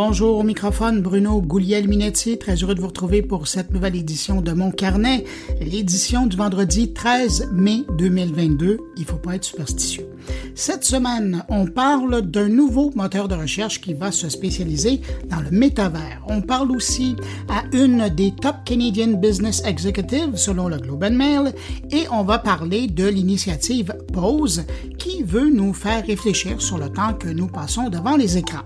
[0.00, 4.52] Bonjour au microphone, Bruno Gouliel-Minetti, très heureux de vous retrouver pour cette nouvelle édition de
[4.52, 5.24] Mon Carnet,
[5.60, 8.78] l'édition du vendredi 13 mai 2022.
[8.96, 10.07] Il faut pas être superstitieux.
[10.60, 15.00] Cette semaine, on parle d'un nouveau moteur de recherche qui va se spécialiser
[15.30, 16.20] dans le métavers.
[16.26, 17.14] On parle aussi
[17.48, 21.52] à une des top Canadian Business Executives selon le Globe and Mail
[21.92, 24.64] et on va parler de l'initiative Pause
[24.98, 28.64] qui veut nous faire réfléchir sur le temps que nous passons devant les écrans.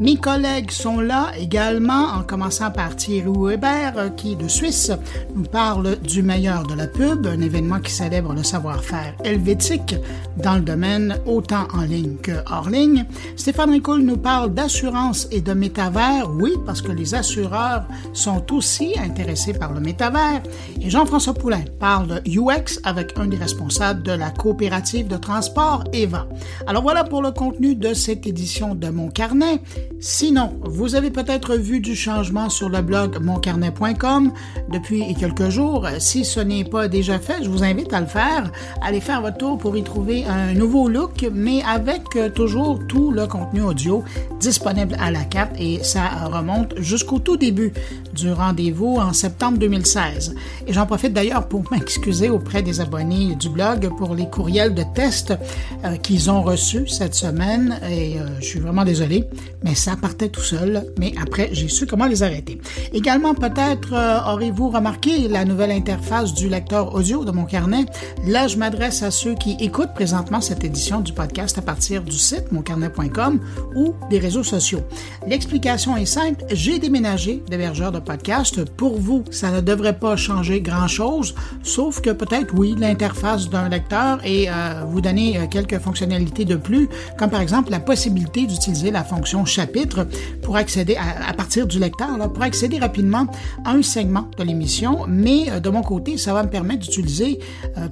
[0.00, 4.90] Mes collègues sont là également, en commençant par Thierry Weber, qui de Suisse
[5.34, 9.94] nous parle du meilleur de la pub, un événement qui célèbre le savoir-faire helvétique
[10.42, 13.04] dans le domaine autant en ligne que hors ligne.
[13.36, 18.94] Stéphane Ricoul nous parle d'assurance et de métavers, oui, parce que les assureurs sont aussi
[18.98, 20.42] intéressés par le métavers.
[20.80, 25.84] Et Jean-François Poulain parle de UX avec un des responsables de la coopérative de transport
[25.92, 26.26] EVA.
[26.66, 29.60] Alors voilà pour le contenu de cette édition de Mon Carnet.
[30.00, 34.32] Sinon, vous avez peut-être vu du changement sur le blog moncarnet.com
[34.70, 35.86] depuis quelques jours.
[35.98, 38.50] Si ce n'est pas déjà fait, je vous invite à le faire.
[38.82, 42.02] Allez faire votre tour pour y trouver un nouveau look, mais avec
[42.34, 44.04] toujours tout le contenu audio
[44.40, 47.72] disponible à la carte et ça remonte jusqu'au tout début
[48.14, 50.34] du rendez-vous en septembre 2016.
[50.66, 54.84] Et j'en profite d'ailleurs pour m'excuser auprès des abonnés du blog pour les courriels de
[54.94, 55.34] test
[55.84, 59.24] euh, qu'ils ont reçus cette semaine et euh, je suis vraiment désolé,
[59.62, 62.60] mais ça partait tout seul, mais après j'ai su comment les arrêter.
[62.92, 67.86] Également peut-être euh, aurez-vous remarqué la nouvelle interface du lecteur audio de mon carnet.
[68.26, 72.18] Là, je m'adresse à ceux qui écoutent présentement cette édition du podcast à partir du
[72.18, 73.40] site moncarnet.com
[73.76, 74.80] ou des réseaux sociaux.
[75.26, 78.64] L'explication est simple, j'ai déménagé d'hébergeur de podcast.
[78.64, 84.20] Pour vous, ça ne devrait pas changer grand-chose, sauf que peut-être, oui, l'interface d'un lecteur
[84.24, 86.88] et euh, vous donner euh, quelques fonctionnalités de plus,
[87.18, 90.06] comme par exemple la possibilité d'utiliser la fonction chapitre
[90.42, 93.26] pour accéder à, partir du lecteur, pour accéder rapidement
[93.64, 95.04] à un segment de l'émission.
[95.08, 97.38] Mais euh, de mon côté, ça va me permettre d'utiliser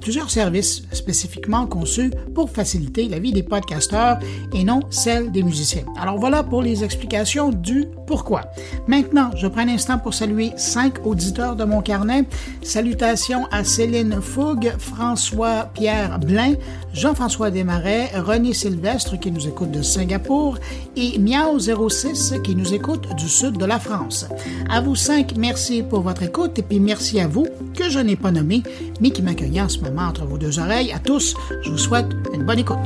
[0.01, 4.19] plusieurs services spécifiquement conçus pour faciliter la vie des podcasteurs
[4.53, 5.83] et non celle des musiciens.
[5.99, 8.41] Alors voilà pour les explications du pourquoi.
[8.87, 12.25] Maintenant, je prends un instant pour saluer cinq auditeurs de mon carnet.
[12.61, 16.53] Salutations à Céline Fougue, François-Pierre Blain,
[16.93, 20.57] Jean-François Desmarais, René Sylvestre qui nous écoute de Singapour
[20.95, 24.27] et Miao06 qui nous écoute du sud de la France.
[24.69, 28.15] À vous cinq, merci pour votre écoute et puis merci à vous que je n'ai
[28.15, 28.61] pas nommé
[29.01, 30.91] mais qui m'accueillent en ce moment entre vos deux oreilles.
[30.91, 32.77] À tous, je vous souhaite une bonne écoute.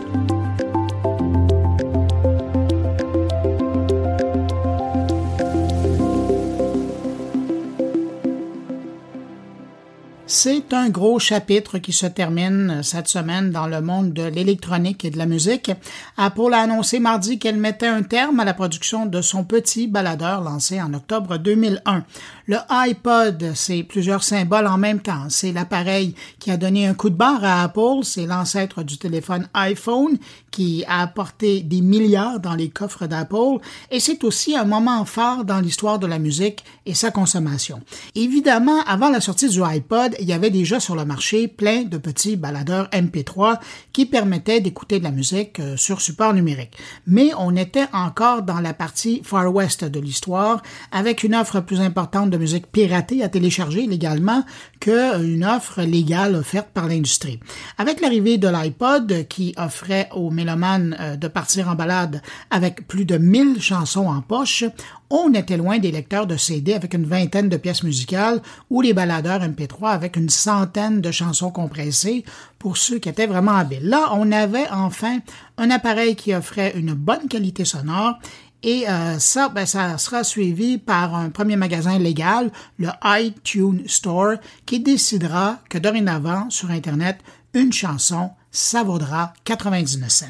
[10.40, 15.10] C'est un gros chapitre qui se termine cette semaine dans le monde de l'électronique et
[15.10, 15.72] de la musique.
[16.16, 20.42] Apple a annoncé mardi qu'elle mettait un terme à la production de son petit baladeur
[20.42, 22.06] lancé en octobre 2001.
[22.46, 25.26] Le iPod, c'est plusieurs symboles en même temps.
[25.30, 28.04] C'est l'appareil qui a donné un coup de barre à Apple.
[28.04, 30.20] C'est l'ancêtre du téléphone iPhone
[30.52, 33.60] qui a apporté des milliards dans les coffres d'Apple.
[33.92, 37.82] Et c'est aussi un moment phare dans l'histoire de la musique et sa consommation.
[38.16, 41.98] Évidemment, avant la sortie du iPod, il y avait déjà sur le marché plein de
[41.98, 43.60] petits baladeurs MP3
[43.94, 46.78] qui permettaient d'écouter de la musique euh, sur support numérique.
[47.06, 50.62] Mais on était encore dans la partie Far West de l'histoire,
[50.92, 54.44] avec une offre plus importante de musique piratée à télécharger légalement
[54.82, 57.40] qu'une offre légale offerte par l'industrie.
[57.78, 63.06] Avec l'arrivée de l'iPod, qui offrait aux mélomanes euh, de partir en balade avec plus
[63.06, 64.66] de 1000 chansons en poche,
[65.10, 68.94] on était loin des lecteurs de CD avec une vingtaine de pièces musicales ou les
[68.94, 72.26] baladeurs MP3 avec une centaine de chansons compressées
[72.60, 73.88] pour ceux qui étaient vraiment habiles.
[73.88, 75.20] Là, on avait enfin
[75.58, 78.20] un appareil qui offrait une bonne qualité sonore
[78.64, 84.36] et euh, ça, ben, ça sera suivi par un premier magasin légal, le iTunes Store,
[84.66, 87.20] qui décidera que dorénavant, sur Internet,
[87.54, 90.26] une chanson ça vaudra 99 cents.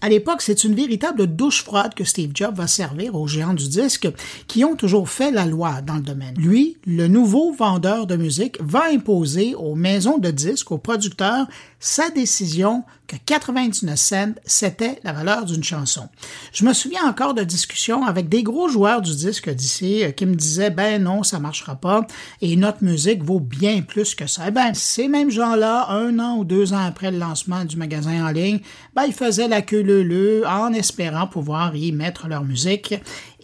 [0.00, 3.68] À l'époque, c'est une véritable douche froide que Steve Jobs va servir aux géants du
[3.68, 4.08] disque
[4.46, 6.36] qui ont toujours fait la loi dans le domaine.
[6.36, 11.48] Lui, le nouveau vendeur de musique, va imposer aux maisons de disques, aux producteurs,
[11.80, 16.08] sa décision que 99 cents, c'était la valeur d'une chanson.
[16.52, 20.26] Je me souviens encore de discussions avec des gros joueurs du disque d'ici euh, qui
[20.26, 22.06] me disaient, ben non, ça marchera pas
[22.40, 24.44] et notre musique vaut bien plus que ça.
[24.48, 28.26] Eh ben, ces mêmes gens-là, un an ou deux ans après le lancement du magasin
[28.26, 28.60] en ligne,
[28.94, 32.94] ben, ils faisaient la queue leu en espérant pouvoir y mettre leur musique.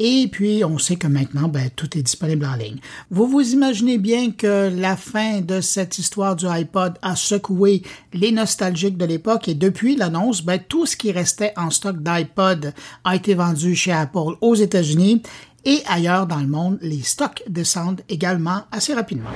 [0.03, 2.79] Et puis, on sait que maintenant, ben, tout est disponible en ligne.
[3.11, 7.83] Vous vous imaginez bien que la fin de cette histoire du iPod a secoué
[8.15, 12.73] les nostalgiques de l'époque et depuis l'annonce, ben, tout ce qui restait en stock d'iPod
[13.05, 15.21] a été vendu chez Apple aux États-Unis
[15.67, 19.29] et ailleurs dans le monde, les stocks descendent également assez rapidement.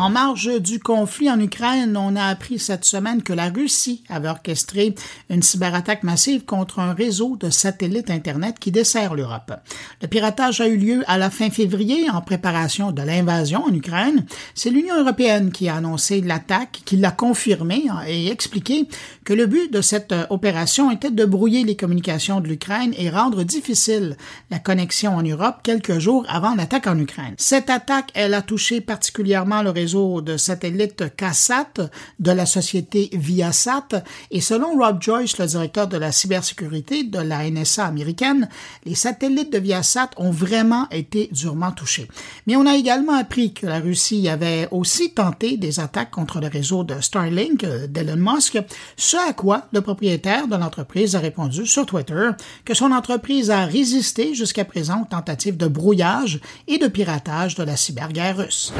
[0.00, 4.28] En marge du conflit en Ukraine, on a appris cette semaine que la Russie avait
[4.28, 4.94] orchestré
[5.28, 9.54] une cyberattaque massive contre un réseau de satellites Internet qui dessert l'Europe.
[10.00, 14.24] Le piratage a eu lieu à la fin février en préparation de l'invasion en Ukraine.
[14.54, 18.86] C'est l'Union européenne qui a annoncé l'attaque, qui l'a confirmé et expliqué
[19.24, 23.42] que le but de cette opération était de brouiller les communications de l'Ukraine et rendre
[23.42, 24.16] difficile
[24.52, 27.34] la connexion en Europe quelques jours avant l'attaque en Ukraine.
[27.36, 31.88] Cette attaque, elle a touché particulièrement le réseau de satellites CASAT
[32.18, 37.48] de la société Viasat et selon Rob Joyce, le directeur de la cybersécurité de la
[37.48, 38.48] NSA américaine,
[38.84, 42.06] les satellites de Viasat ont vraiment été durement touchés.
[42.46, 46.48] Mais on a également appris que la Russie avait aussi tenté des attaques contre le
[46.48, 48.58] réseau de Starlink euh, d'Elon Musk,
[48.96, 52.30] ce à quoi le propriétaire de l'entreprise a répondu sur Twitter
[52.64, 57.62] que son entreprise a résisté jusqu'à présent aux tentatives de brouillage et de piratage de
[57.62, 58.72] la cyberguerre russe.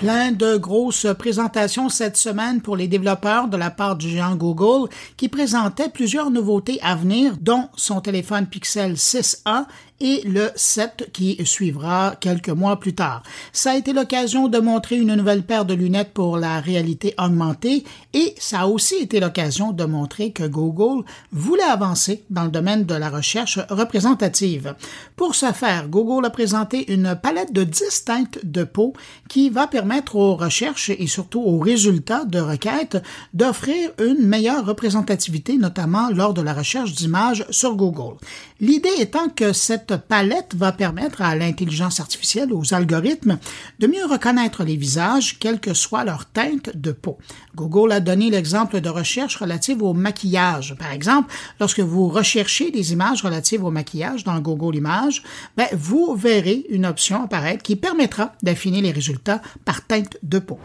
[0.00, 4.88] Plein de grosses présentations cette semaine pour les développeurs de la part du géant Google
[5.18, 9.66] qui présentait plusieurs nouveautés à venir, dont son téléphone Pixel 6a
[10.00, 13.22] et le 7 qui suivra quelques mois plus tard.
[13.52, 17.84] Ça a été l'occasion de montrer une nouvelle paire de lunettes pour la réalité augmentée
[18.14, 22.84] et ça a aussi été l'occasion de montrer que Google voulait avancer dans le domaine
[22.84, 24.74] de la recherche représentative.
[25.16, 28.94] Pour ce faire, Google a présenté une palette de 10 teintes de peau
[29.28, 33.02] qui va permettre aux recherches et surtout aux résultats de requêtes
[33.34, 38.16] d'offrir une meilleure représentativité, notamment lors de la recherche d'images sur Google.
[38.60, 43.38] L'idée étant que cette palette va permettre à l'intelligence artificielle, aux algorithmes,
[43.78, 47.18] de mieux reconnaître les visages, quelle que soit leur teinte de peau.
[47.54, 50.74] Google a donné l'exemple de recherche relative au maquillage.
[50.78, 55.22] Par exemple, lorsque vous recherchez des images relatives au maquillage dans Google Images,
[55.56, 60.58] ben, vous verrez une option apparaître qui permettra d'affiner les résultats par teinte de peau.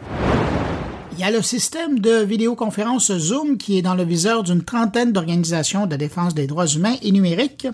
[1.18, 5.12] Il y a le système de vidéoconférence Zoom qui est dans le viseur d'une trentaine
[5.12, 7.66] d'organisations de défense des droits humains et numériques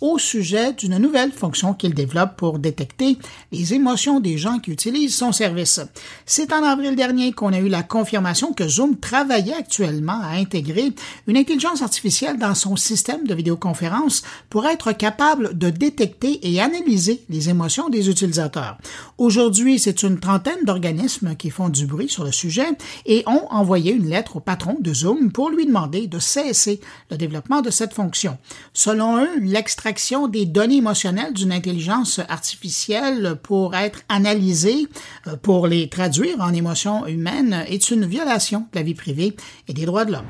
[0.00, 3.16] au sujet d'une nouvelle fonction qu'il développe pour détecter
[3.52, 5.80] les émotions des gens qui utilisent son service.
[6.26, 10.92] C'est en avril dernier qu'on a eu la confirmation que Zoom travaillait actuellement à intégrer
[11.26, 17.24] une intelligence artificielle dans son système de vidéoconférence pour être capable de détecter et analyser
[17.28, 18.78] les émotions des utilisateurs.
[19.18, 22.68] Aujourd'hui, c'est une trentaine d'organismes qui font du bruit sur le sujet
[23.06, 27.16] et ont envoyé une lettre au patron de Zoom pour lui demander de cesser le
[27.16, 28.36] développement de cette fonction.
[28.74, 29.85] Selon eux, l'extra
[30.28, 34.88] des données émotionnelles d'une intelligence artificielle pour être analysées,
[35.28, 39.36] euh, pour les traduire en émotions humaines, est une violation de la vie privée
[39.68, 40.26] et des droits de l'homme.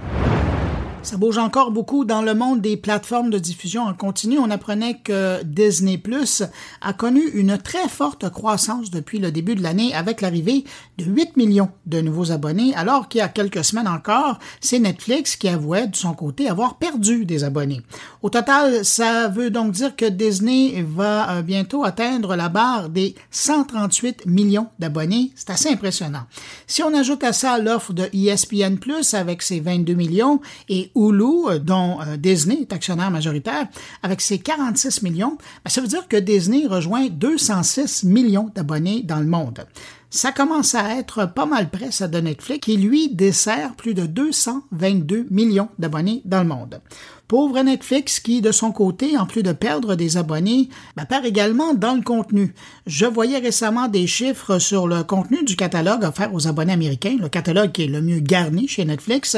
[1.07, 4.41] Ça bouge encore beaucoup dans le monde des plateformes de diffusion en continu.
[4.41, 6.43] On apprenait que Disney Plus
[6.81, 10.65] a connu une très forte croissance depuis le début de l'année avec l'arrivée
[10.99, 15.37] de 8 millions de nouveaux abonnés, alors qu'il y a quelques semaines encore, c'est Netflix
[15.37, 17.83] qui avouait de son côté avoir perdu des abonnés.
[18.27, 23.15] Au total, ça veut donc dire que Disney va euh, bientôt atteindre la barre des
[23.31, 25.31] 138 millions d'abonnés.
[25.37, 26.25] C'est assez impressionnant.
[26.67, 28.79] Si on ajoute à ça l'offre de ESPN
[29.13, 33.69] avec ses 22 millions et Hulu, euh, dont euh, Disney est actionnaire majoritaire,
[34.03, 39.21] avec ses 46 millions, ben, ça veut dire que Disney rejoint 206 millions d'abonnés dans
[39.21, 39.65] le monde.
[40.11, 44.07] Ça commence à être pas mal près ça de Netflix qui lui dessert plus de
[44.07, 46.81] 222 millions d'abonnés dans le monde.
[47.29, 51.75] Pauvre Netflix qui, de son côté, en plus de perdre des abonnés, ben, perd également
[51.75, 52.55] dans le contenu.
[52.87, 57.29] Je voyais récemment des chiffres sur le contenu du catalogue offert aux abonnés américains, le
[57.29, 59.37] catalogue qui est le mieux garni chez Netflix.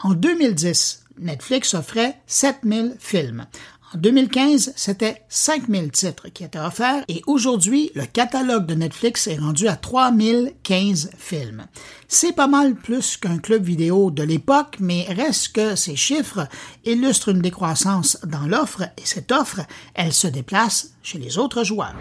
[0.00, 3.46] En 2010, Netflix offrait 7000 films.
[3.92, 9.38] En 2015, c'était 5000 titres qui étaient offerts et aujourd'hui, le catalogue de Netflix est
[9.38, 11.66] rendu à 3015 films.
[12.06, 16.46] C'est pas mal plus qu'un club vidéo de l'époque, mais reste que ces chiffres
[16.84, 19.60] illustrent une décroissance dans l'offre et cette offre,
[19.94, 21.96] elle se déplace chez les autres joueurs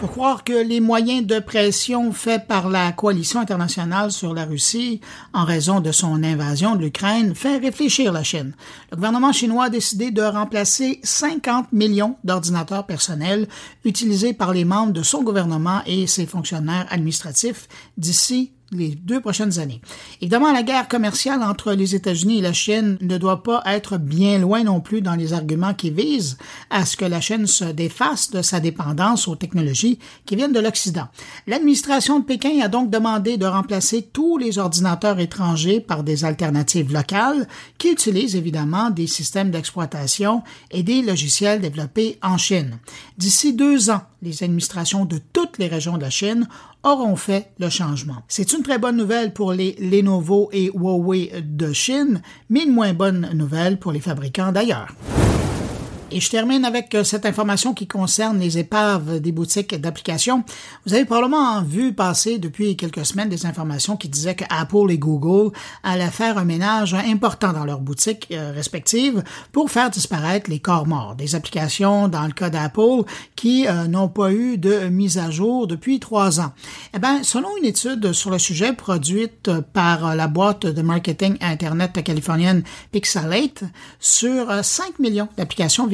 [0.00, 5.00] faut croire que les moyens de pression faits par la coalition internationale sur la Russie
[5.32, 8.54] en raison de son invasion de l'Ukraine fait réfléchir la Chine.
[8.92, 13.48] Le gouvernement chinois a décidé de remplacer 50 millions d'ordinateurs personnels
[13.84, 19.58] utilisés par les membres de son gouvernement et ses fonctionnaires administratifs d'ici les deux prochaines
[19.58, 19.80] années.
[20.20, 24.38] Évidemment, la guerre commerciale entre les États-Unis et la Chine ne doit pas être bien
[24.38, 26.36] loin non plus dans les arguments qui visent
[26.70, 30.60] à ce que la Chine se défasse de sa dépendance aux technologies qui viennent de
[30.60, 31.08] l'Occident.
[31.46, 36.92] L'administration de Pékin a donc demandé de remplacer tous les ordinateurs étrangers par des alternatives
[36.92, 37.48] locales
[37.78, 42.78] qui utilisent évidemment des systèmes d'exploitation et des logiciels développés en Chine.
[43.16, 46.48] D'ici deux ans, les administrations de toutes les régions de la Chine
[46.82, 48.22] auront fait le changement.
[48.28, 52.94] C'est une très bonne nouvelle pour les Lenovo et Huawei de Chine, mais une moins
[52.94, 54.94] bonne nouvelle pour les fabricants d'ailleurs.
[56.10, 60.42] Et je termine avec euh, cette information qui concerne les épaves des boutiques d'applications.
[60.86, 64.96] Vous avez probablement vu passer depuis quelques semaines des informations qui disaient que Apple et
[64.96, 69.22] Google allaient faire un ménage important dans leurs boutiques euh, respectives
[69.52, 71.14] pour faire disparaître les corps morts.
[71.14, 73.04] Des applications, dans le cas d'Apple,
[73.36, 76.52] qui euh, n'ont pas eu de mise à jour depuis trois ans.
[76.94, 82.02] Eh bien, selon une étude sur le sujet produite par la boîte de marketing Internet
[82.02, 82.62] californienne
[82.92, 83.64] Pixalate,
[84.00, 85.86] sur 5 millions d'applications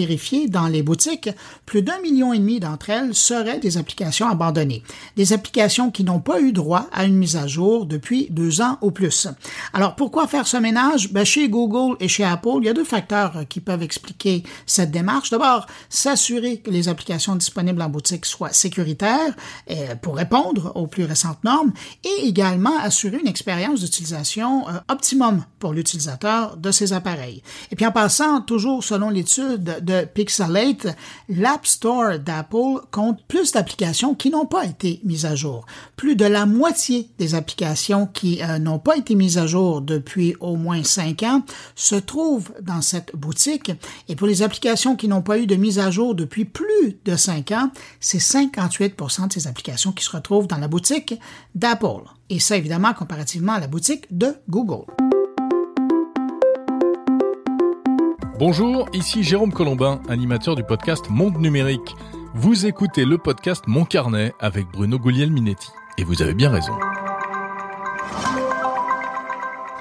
[0.49, 1.31] dans les boutiques,
[1.67, 4.83] plus d'un million et demi d'entre elles seraient des applications abandonnées,
[5.17, 8.79] des applications qui n'ont pas eu droit à une mise à jour depuis deux ans
[8.81, 9.29] ou plus.
[9.73, 11.13] Alors pourquoi faire ce ménage?
[11.13, 14.91] Ben, Chez Google et chez Apple, il y a deux facteurs qui peuvent expliquer cette
[14.91, 15.31] démarche.
[15.31, 19.35] D'abord, s'assurer que les applications disponibles en boutique soient sécuritaires
[19.71, 21.73] euh, pour répondre aux plus récentes normes
[22.05, 27.43] et également assurer une expérience d'utilisation euh, optimum pour l'utilisateur de ces appareils.
[27.71, 30.89] Et puis en passant, toujours selon l'étude de Pixelate,
[31.29, 35.67] l'App Store d'Apple compte plus d'applications qui n'ont pas été mises à jour.
[35.97, 40.35] Plus de la moitié des applications qui euh, n'ont pas été mises à jour depuis
[40.41, 41.43] au moins cinq ans
[41.75, 43.73] se trouvent dans cette boutique.
[44.09, 47.17] Et pour les applications qui n'ont pas eu de mise à jour depuis plus de
[47.17, 47.71] cinq ans,
[48.01, 51.15] c'est 58% de ces applications qui se retrouvent dans la boutique
[51.55, 52.05] d'Apple.
[52.31, 54.85] Et ça, évidemment, comparativement à la boutique de Google.
[58.37, 61.95] Bonjour, ici Jérôme Colombin, animateur du podcast Monde Numérique.
[62.35, 65.69] Vous écoutez le podcast Mon Carnet avec Bruno Guglielminetti.
[65.99, 66.73] Et vous avez bien raison.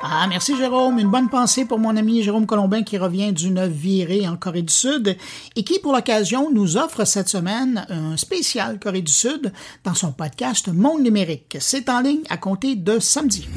[0.04, 1.00] Ah, merci Jérôme.
[1.00, 4.74] Une bonne pensée pour mon ami Jérôme Colombin qui revient d'une virée en Corée du
[4.74, 5.18] Sud
[5.56, 9.52] et qui, pour l'occasion, nous offre cette semaine un spécial Corée du Sud
[9.84, 11.58] dans son podcast Monde numérique.
[11.60, 13.48] C'est en ligne à compter de samedi.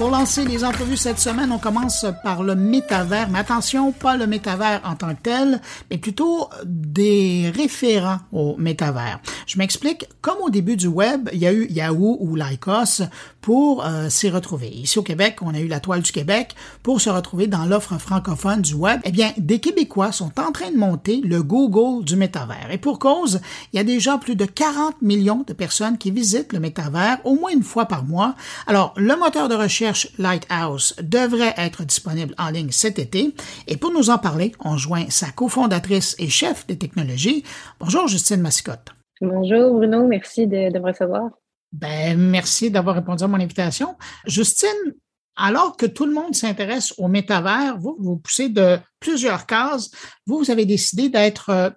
[0.00, 4.26] Pour lancer les entrevues cette semaine, on commence par le métavers, mais attention, pas le
[4.26, 9.20] métavers en tant que tel, mais plutôt des référents au métavers.
[9.46, 13.02] Je m'explique, comme au début du web, il y a eu Yahoo ou Lycos
[13.42, 14.68] pour euh, s'y retrouver.
[14.68, 17.98] Ici au Québec, on a eu la toile du Québec pour se retrouver dans l'offre
[17.98, 19.00] francophone du web.
[19.04, 22.70] Eh bien, des Québécois sont en train de monter le Google du métavers.
[22.70, 23.40] Et pour cause,
[23.72, 27.34] il y a déjà plus de 40 millions de personnes qui visitent le métavers au
[27.34, 28.34] moins une fois par mois.
[28.66, 33.34] Alors, le moteur de recherche Lighthouse devrait être disponible en ligne cet été.
[33.66, 37.44] Et pour nous en parler, on joint sa cofondatrice et chef des technologies.
[37.78, 38.90] Bonjour, Justine Massicotte.
[39.20, 40.06] Bonjour, Bruno.
[40.06, 41.30] Merci de, de me recevoir.
[41.72, 43.96] Ben, merci d'avoir répondu à mon invitation.
[44.26, 44.94] Justine,
[45.36, 49.90] alors que tout le monde s'intéresse au métavers, vous, vous poussez de plusieurs cases.
[50.26, 51.70] Vous, vous avez décidé d'être, euh,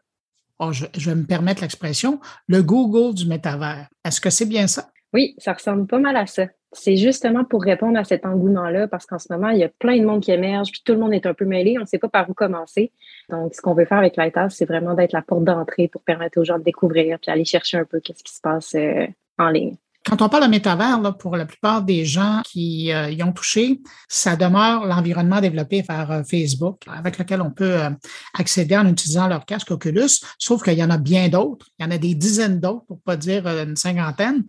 [0.60, 3.88] oh, je, vais me permettre l'expression, le Google du métavers.
[4.04, 4.90] Est-ce que c'est bien ça?
[5.14, 6.48] Oui, ça ressemble pas mal à ça.
[6.74, 9.98] C'est justement pour répondre à cet engouement-là, parce qu'en ce moment, il y a plein
[9.98, 12.00] de monde qui émerge, puis tout le monde est un peu mêlé, on ne sait
[12.00, 12.92] pas par où commencer.
[13.30, 16.40] Donc, ce qu'on veut faire avec Lighthouse, c'est vraiment d'être la porte d'entrée pour permettre
[16.40, 19.50] aux gens de découvrir, puis aller chercher un peu qu'est-ce qui se passe euh, en
[19.50, 19.76] ligne.
[20.06, 23.32] Quand on parle de métavers, là, pour la plupart des gens qui euh, y ont
[23.32, 27.90] touché, ça demeure l'environnement développé par euh, Facebook, avec lequel on peut euh,
[28.38, 31.68] accéder en utilisant leur casque Oculus, sauf qu'il y en a bien d'autres.
[31.80, 34.44] Il y en a des dizaines d'autres, pour pas dire une cinquantaine,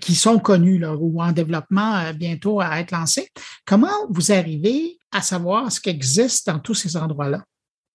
[0.00, 3.30] qui sont connus là, ou en développement bientôt à être lancés.
[3.64, 7.42] Comment vous arrivez à savoir ce qui existe dans tous ces endroits-là?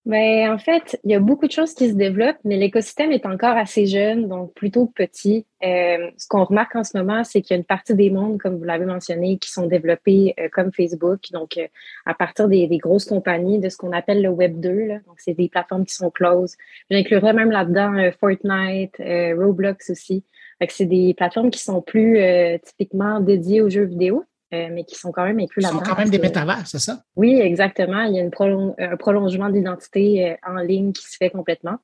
[0.05, 3.27] Ben, en fait, il y a beaucoup de choses qui se développent, mais l'écosystème est
[3.27, 5.45] encore assez jeune, donc plutôt petit.
[5.63, 8.39] Euh, ce qu'on remarque en ce moment, c'est qu'il y a une partie des mondes,
[8.39, 11.67] comme vous l'avez mentionné, qui sont développés euh, comme Facebook, donc euh,
[12.07, 14.71] à partir des, des, grosses compagnies de ce qu'on appelle le Web 2.
[14.87, 14.95] Là.
[15.05, 16.55] Donc, c'est des plateformes qui sont closes.
[16.89, 18.95] J'inclurais même là-dedans Fortnite,
[19.37, 20.23] Roblox aussi.
[20.67, 22.19] c'est des plateformes qui sont plus
[22.63, 24.25] typiquement dédiées aux jeux vidéo.
[24.53, 25.79] Euh, mais qui sont quand même inclus là-dedans.
[25.79, 27.03] Sont quand même des métavers, c'est ça?
[27.15, 28.01] Oui, exactement.
[28.01, 31.77] Il y a une un prolongement d'identité euh, en ligne qui se fait complètement.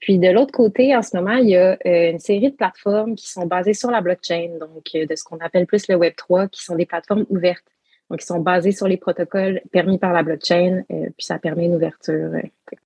[0.00, 3.14] Puis de l'autre côté, en ce moment, il y a euh, une série de plateformes
[3.14, 6.48] qui sont basées sur la blockchain, donc de ce qu'on appelle plus le Web 3,
[6.48, 7.64] qui sont des plateformes ouvertes.
[8.10, 11.74] Donc, ils sont basés sur les protocoles permis par la blockchain, puis ça permet une
[11.74, 12.30] ouverture.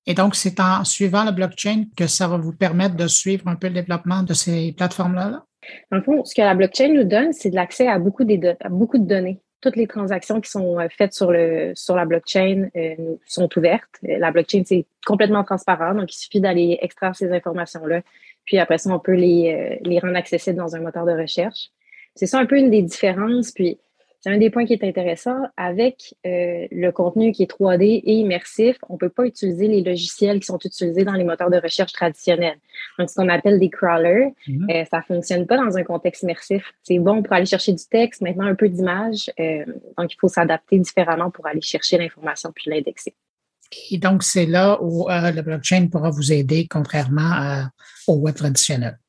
[0.05, 3.55] Et donc, c'est en suivant la blockchain que ça va vous permettre de suivre un
[3.55, 5.45] peu le développement de ces plateformes-là?
[5.91, 8.69] Dans le fond, ce que la blockchain nous donne, c'est de l'accès à beaucoup, à
[8.69, 12.67] beaucoup de données toutes les transactions qui sont euh, faites sur, le, sur la blockchain
[12.75, 13.97] euh, sont ouvertes.
[14.07, 18.01] Euh, la blockchain, c'est complètement transparent, donc il suffit d'aller extraire ces informations-là.
[18.45, 21.69] Puis après ça, on peut les, les rendre accessibles dans un moteur de recherche.
[22.13, 23.51] C'est ça un peu une des différences.
[23.51, 23.79] Puis
[24.23, 25.35] c'est un des points qui est intéressant.
[25.57, 29.81] Avec euh, le contenu qui est 3D et immersif, on ne peut pas utiliser les
[29.81, 32.57] logiciels qui sont utilisés dans les moteurs de recherche traditionnels.
[32.97, 34.71] Donc, ce qu'on appelle des crawlers, mm-hmm.
[34.71, 36.73] euh, ça ne fonctionne pas dans un contexte immersif.
[36.83, 39.29] C'est bon pour aller chercher du texte, maintenant un peu d'images.
[39.41, 39.65] Euh,
[39.97, 43.13] donc, il faut s'adapter différemment pour aller chercher l'information puis l'indexer.
[43.91, 47.65] Et donc, c'est là où le blockchain pourra vous aider, contrairement
[48.07, 48.99] au web traditionnel.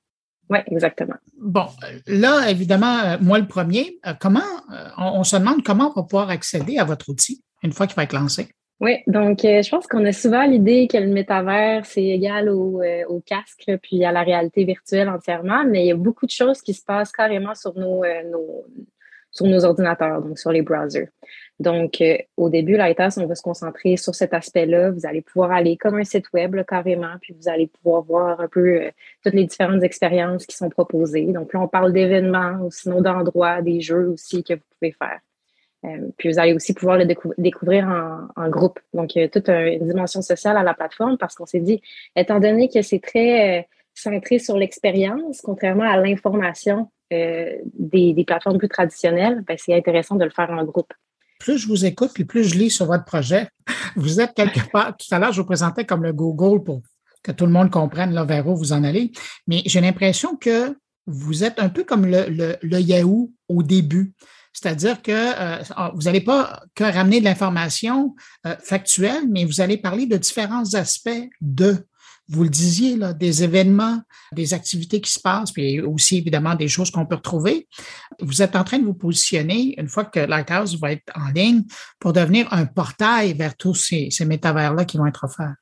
[0.50, 1.14] Oui, exactement.
[1.38, 1.66] Bon,
[2.06, 4.40] là, évidemment, euh, moi le premier, euh, comment,
[4.72, 7.96] euh, on, se demande comment on va pouvoir accéder à votre outil une fois qu'il
[7.96, 8.48] va être lancé?
[8.80, 13.20] Oui, donc je pense qu'on a souvent l'idée que le métavers, c'est égal au, au,
[13.20, 16.74] casque, puis à la réalité virtuelle entièrement, mais il y a beaucoup de choses qui
[16.74, 18.64] se passent carrément sur nos, nos
[19.30, 21.08] sur nos ordinateurs, donc sur les browsers.
[21.60, 24.90] Donc, euh, au début, Lighthouse, on va se concentrer sur cet aspect-là.
[24.90, 28.48] Vous allez pouvoir aller comme un site web carrément, puis vous allez pouvoir voir un
[28.48, 28.90] peu euh,
[29.22, 31.26] toutes les différentes expériences qui sont proposées.
[31.26, 35.20] Donc là, on parle d'événements ou sinon d'endroits, des jeux aussi que vous pouvez faire.
[35.84, 37.06] Euh, puis vous allez aussi pouvoir le
[37.38, 37.86] découvrir
[38.36, 38.80] en, groupe.
[38.92, 41.82] Donc, il y a toute une dimension sociale à la plateforme parce qu'on s'est dit,
[42.16, 48.68] étant donné que c'est très centré sur l'expérience, contrairement à l'information euh, des, plateformes plus
[48.68, 50.92] traditionnelles, ben, c'est intéressant de le faire en groupe.
[51.44, 53.50] Plus je vous écoute, puis plus je lis sur votre projet,
[53.96, 56.80] vous êtes quelque part, tout à l'heure, je vous présentais comme le Google pour
[57.22, 59.12] que tout le monde comprenne là, vers où vous en allez,
[59.46, 60.74] mais j'ai l'impression que
[61.06, 64.14] vous êtes un peu comme le, Yahoo au début.
[64.54, 65.62] C'est-à-dire que euh,
[65.94, 68.14] vous n'allez pas que ramener de l'information
[68.46, 71.76] euh, factuelle, mais vous allez parler de différents aspects de
[72.28, 73.98] vous le disiez, là, des événements,
[74.32, 77.68] des activités qui se passent, puis aussi évidemment des choses qu'on peut retrouver.
[78.20, 81.62] Vous êtes en train de vous positionner, une fois que Lighthouse va être en ligne,
[82.00, 85.54] pour devenir un portail vers tous ces, ces métavers-là qui vont être offerts.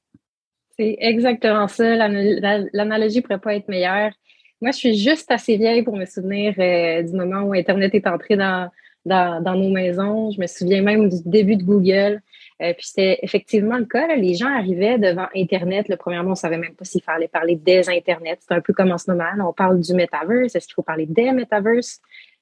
[0.78, 1.96] C'est exactement ça.
[1.96, 4.12] L'analogie ne pourrait pas être meilleure.
[4.60, 8.06] Moi, je suis juste assez vieille pour me souvenir euh, du moment où Internet est
[8.06, 8.70] entré dans,
[9.04, 10.30] dans, dans, nos maisons.
[10.30, 12.22] Je me souviens même du début de Google.
[12.62, 14.14] Euh, puis c'était effectivement le cas.
[14.14, 15.88] Les gens arrivaient devant Internet.
[15.88, 18.38] Le premièrement, on ne savait même pas s'il fallait parler des Internet.
[18.40, 19.24] C'est un peu comme en ce moment.
[19.40, 20.54] on parle du metaverse.
[20.54, 22.00] Est-ce qu'il faut parler des metaverse?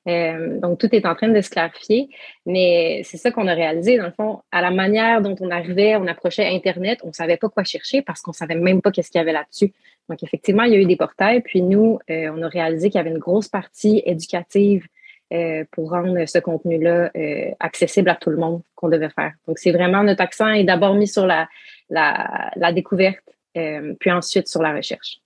[0.09, 2.09] Euh, donc, tout est en train de se clarifier.
[2.45, 3.97] Mais c'est ça qu'on a réalisé.
[3.97, 7.37] Dans le fond, à la manière dont on arrivait, on approchait Internet, on ne savait
[7.39, 9.73] pas quoi chercher parce qu'on ne savait même pas qu'est-ce qu'il y avait là-dessus.
[10.09, 11.41] Donc, effectivement, il y a eu des portails.
[11.41, 14.87] Puis nous, euh, on a réalisé qu'il y avait une grosse partie éducative
[15.33, 19.33] euh, pour rendre ce contenu-là euh, accessible à tout le monde qu'on devait faire.
[19.47, 21.49] Donc, c'est vraiment notre accent est d'abord mis sur la,
[21.89, 23.23] la, la découverte,
[23.57, 25.21] euh, puis ensuite sur la recherche.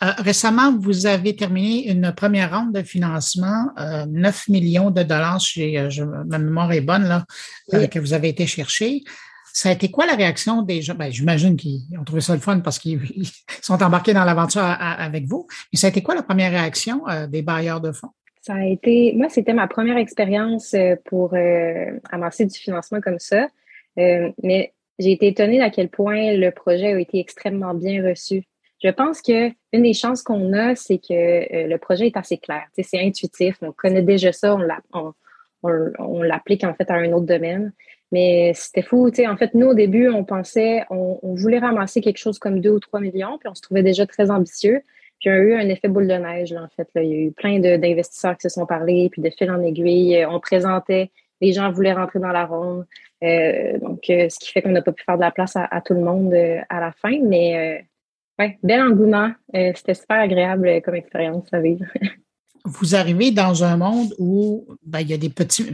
[0.00, 3.68] récemment, vous avez terminé une première ronde de financement,
[4.08, 5.76] 9 millions de dollars, si
[6.26, 7.24] ma mémoire est bonne, là,
[7.86, 9.02] que vous avez été chercher.
[9.52, 10.96] Ça a été quoi la réaction des gens?
[10.96, 13.00] Ben, J'imagine qu'ils ont trouvé ça le fun parce qu'ils
[13.62, 15.46] sont embarqués dans l'aventure avec vous.
[15.72, 18.10] Mais ça a été quoi la première réaction des bailleurs de fonds?
[18.42, 23.20] Ça a été, moi, c'était ma première expérience euh, pour euh, amasser du financement comme
[23.20, 23.46] ça.
[24.00, 28.42] Euh, mais j'ai été étonnée à quel point le projet a été extrêmement bien reçu.
[28.82, 32.64] Je pense que une des chances qu'on a, c'est que le projet est assez clair.
[32.76, 34.56] c'est intuitif, on connaît déjà ça,
[34.92, 37.72] on, l'applique en fait à un autre domaine.
[38.10, 39.08] Mais c'était fou.
[39.08, 42.70] En fait, nous, au début, on pensait, on, on voulait ramasser quelque chose comme 2
[42.70, 44.82] ou 3 millions, puis on se trouvait déjà très ambitieux.
[45.22, 46.88] Puis il y a eu un effet boule de neige, là, en fait.
[46.96, 47.02] Là.
[47.04, 50.26] Il y a eu plein d'investisseurs qui se sont parlé, puis de fil en aiguille.
[50.28, 52.86] On présentait, les gens voulaient rentrer dans la ronde.
[53.22, 55.80] Euh, donc, euh, ce qui fait qu'on n'a pas pu faire de la place à,
[55.80, 57.20] tout le monde euh, à la fin.
[57.22, 57.86] Mais
[58.40, 59.30] ouais, bel engouement.
[59.52, 61.86] C'était super agréable comme expérience à vivre.
[62.64, 65.72] Vous arrivez dans un monde où ben, il y a des petits,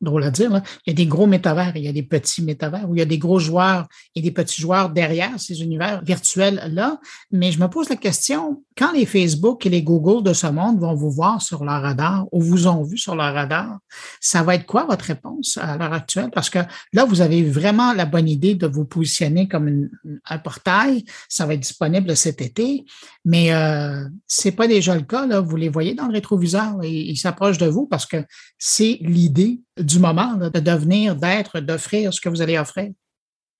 [0.00, 2.88] drôle à dire, il y a des gros métavers, il y a des petits métavers,
[2.88, 7.00] où il y a des gros joueurs et des petits joueurs derrière ces univers virtuels-là.
[7.30, 10.78] Mais je me pose la question, quand les Facebook et les Google de ce monde
[10.78, 13.78] vont vous voir sur leur radar ou vous ont vu sur leur radar,
[14.20, 16.30] ça va être quoi votre réponse à l'heure actuelle?
[16.32, 16.58] Parce que
[16.92, 19.88] là, vous avez vraiment la bonne idée de vous positionner comme
[20.26, 21.04] un portail.
[21.28, 22.84] Ça va être disponible cet été,
[23.24, 25.26] mais euh, c'est pas déjà le cas.
[25.26, 25.40] Là.
[25.40, 28.24] Vous les voyez dans le rétroviseur et ils s'approchent de vous parce que
[28.58, 32.90] c'est l'idée du moment de devenir, d'être, d'offrir ce que vous allez offrir?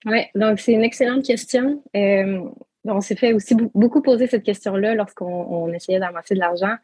[0.07, 1.83] Oui, donc c'est une excellente question.
[1.97, 2.41] Euh,
[2.87, 6.75] on s'est fait aussi beaucoup poser cette question-là lorsqu'on essayait d'amasser de l'argent.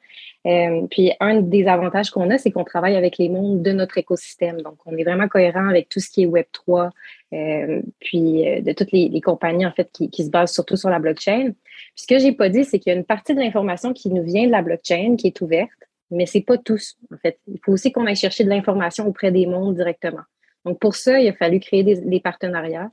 [0.46, 3.98] Euh, puis un des avantages qu'on a, c'est qu'on travaille avec les mondes de notre
[3.98, 4.62] écosystème.
[4.62, 6.90] Donc, on est vraiment cohérent avec tout ce qui est Web 3,
[7.34, 10.98] euh, puis de toutes les, compagnies en fait qui, qui, se basent surtout sur la
[10.98, 11.50] blockchain.
[11.50, 14.08] Puis ce que j'ai pas dit, c'est qu'il y a une partie de l'information qui
[14.08, 17.38] nous vient de la blockchain, qui est ouverte, mais c'est pas tous en fait.
[17.46, 20.22] Il faut aussi qu'on aille chercher de l'information auprès des mondes directement.
[20.64, 22.90] Donc pour ça, il a fallu créer des, partenariats.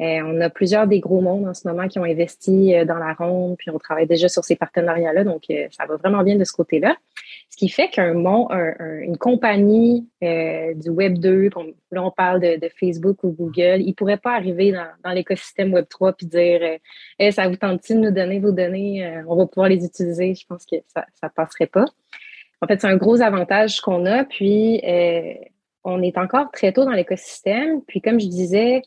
[0.00, 2.96] Euh, on a plusieurs des gros mondes en ce moment qui ont investi euh, dans
[2.96, 6.36] la ronde, puis on travaille déjà sur ces partenariats-là, donc euh, ça va vraiment bien
[6.36, 6.96] de ce côté-là.
[7.50, 11.50] Ce qui fait qu'un une compagnie du Web 2,
[11.90, 15.86] là on parle de, Facebook ou Google, ils ne pourraient pas arriver dans, l'écosystème Web
[15.90, 16.78] 3 puis dire
[17.32, 20.34] ça vous tente-t-il de nous donner vos données, on va pouvoir les utiliser.
[20.34, 21.84] Je pense que ça ne passerait pas.
[22.60, 24.82] En fait, c'est un gros avantage qu'on a, puis
[25.84, 27.82] on est encore très tôt dans l'écosystème.
[27.86, 28.82] Puis comme je disais,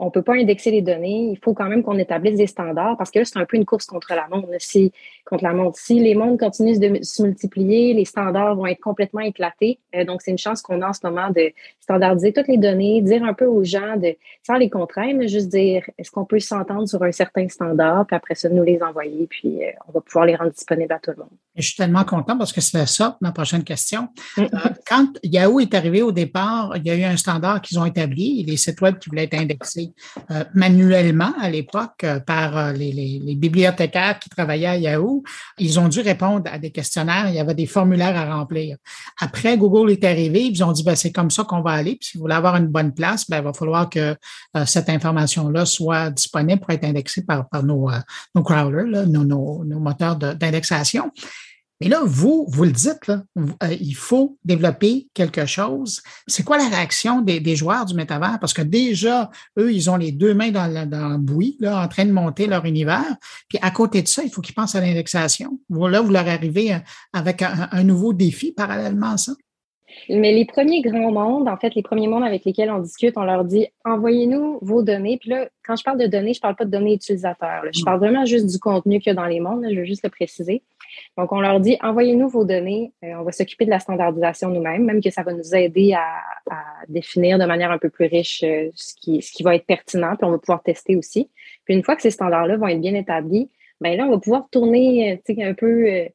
[0.00, 1.30] on ne peut pas indexer les données.
[1.30, 3.66] Il faut quand même qu'on établisse des standards parce que là, c'est un peu une
[3.66, 4.48] course contre la montre.
[4.58, 4.92] Si,
[5.26, 5.78] contre la montre.
[5.78, 9.78] Si les mondes continuent de se multiplier, les standards vont être complètement éclatés.
[9.94, 13.02] Euh, donc, c'est une chance qu'on a en ce moment de standardiser toutes les données,
[13.02, 16.88] dire un peu aux gens, de, sans les contraindre, juste dire est-ce qu'on peut s'entendre
[16.88, 20.24] sur un certain standard, puis après ça, nous les envoyer, puis euh, on va pouvoir
[20.24, 21.30] les rendre disponibles à tout le monde.
[21.56, 24.08] je suis tellement content parce que c'est ça ma prochaine question.
[24.38, 24.46] Euh,
[24.86, 28.44] quand Yahoo est arrivé au départ, il y a eu un standard qu'ils ont établi,
[28.44, 29.89] les sites web qui voulaient être indexés
[30.30, 35.22] euh, manuellement à l'époque euh, par euh, les, bibliothécaires qui travaillaient à Yahoo.
[35.58, 37.28] Ils ont dû répondre à des questionnaires.
[37.28, 38.76] Il y avait des formulaires à remplir.
[39.20, 40.44] Après, Google est arrivé.
[40.44, 41.96] Ils ont dit, ben, c'est comme ça qu'on va aller.
[41.96, 44.16] Puis, si vous voulez avoir une bonne place, ben, il va falloir que
[44.66, 47.90] cette information-là soit disponible pour être indexée par, nos,
[48.34, 51.10] nos crawlers, nos, moteurs d'indexation.
[51.80, 56.02] Mais là, vous, vous le dites, là, euh, il faut développer quelque chose.
[56.26, 58.38] C'est quoi la réaction des, joueurs du métavers?
[58.38, 62.04] Parce que déjà, eux, ils ont les deux mains dans dans bouillie, là, en train
[62.04, 63.16] de monter leur univers.
[63.48, 65.58] Puis à côté de ça, il faut qu'ils pensent à l'indexation.
[65.70, 66.78] Là, vous leur arrivez euh,
[67.14, 69.32] avec un, nouveau défi parallèlement à ça.
[70.08, 73.24] Mais les premiers grands mondes, en fait, les premiers mondes avec lesquels on discute, on
[73.24, 75.18] leur dit envoyez-nous vos données.
[75.18, 77.62] Puis là, quand je parle de données, je ne parle pas de données utilisateurs.
[77.72, 77.84] Je mm.
[77.84, 79.64] parle vraiment juste du contenu qu'il y a dans les mondes.
[79.68, 80.62] je veux juste le préciser.
[81.18, 84.84] Donc, on leur dit, envoyez-nous vos données, euh, on va s'occuper de la standardisation nous-mêmes,
[84.84, 86.06] même que ça va nous aider à,
[86.88, 90.30] définir de manière un peu plus riche euh, ce, qui, va être pertinent, puis on
[90.30, 91.30] va pouvoir tester aussi.
[91.64, 94.48] Puis une fois que ces standards-là vont être bien établis, bien là, on va pouvoir
[94.50, 96.08] tourner euh, un peu,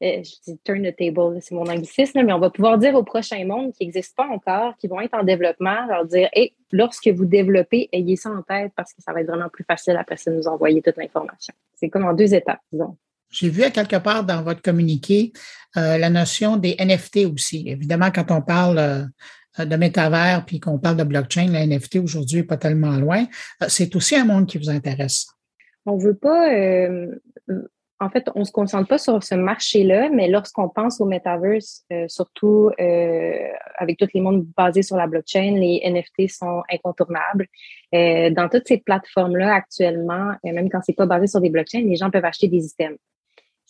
[0.00, 3.44] je dis turn the table, c'est mon anglicisme, mais on va pouvoir dire aux prochains
[3.44, 7.26] mondes qui n'existent pas encore, qui vont être en développement, leur dire, hey, lorsque vous
[7.26, 10.30] développez, ayez ça en tête parce que ça va être vraiment plus facile après ça
[10.30, 11.54] de nous envoyer toute l'information.
[11.74, 12.96] C'est comme en deux étapes, disons.
[13.30, 15.32] J'ai vu à quelque part dans votre communiqué
[15.76, 17.64] euh, la notion des NFT aussi.
[17.68, 22.38] Évidemment, quand on parle euh, de métavers puis qu'on parle de blockchain, la NFT aujourd'hui
[22.38, 23.26] n'est pas tellement loin.
[23.62, 25.26] Euh, c'est aussi un monde qui vous intéresse.
[25.84, 26.48] On ne veut pas.
[28.00, 31.84] en fait, on ne se concentre pas sur ce marché-là, mais lorsqu'on pense au metaverse,
[32.08, 32.70] surtout
[33.78, 37.46] avec tous les mondes basés sur la blockchain, les NFT sont incontournables.
[37.92, 42.10] dans toutes ces plateformes-là, actuellement, même quand c'est pas basé sur des blockchains, les gens
[42.10, 42.98] peuvent acheter des items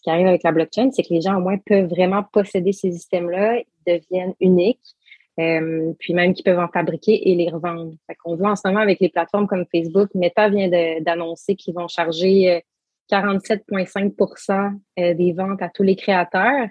[0.07, 2.93] qui arrive avec la blockchain, c'est que les gens au moins peuvent vraiment posséder ces
[2.93, 4.95] systèmes-là, ils deviennent uniques,
[5.41, 7.93] euh, puis même qu'ils peuvent en fabriquer et les revendre.
[8.23, 10.69] Qu'on voit en ce moment avec les plateformes comme Facebook, Meta vient
[11.01, 12.63] d'annoncer qu'ils vont charger
[13.11, 16.69] 47,5% euh, euh, des ventes à tous les créateurs.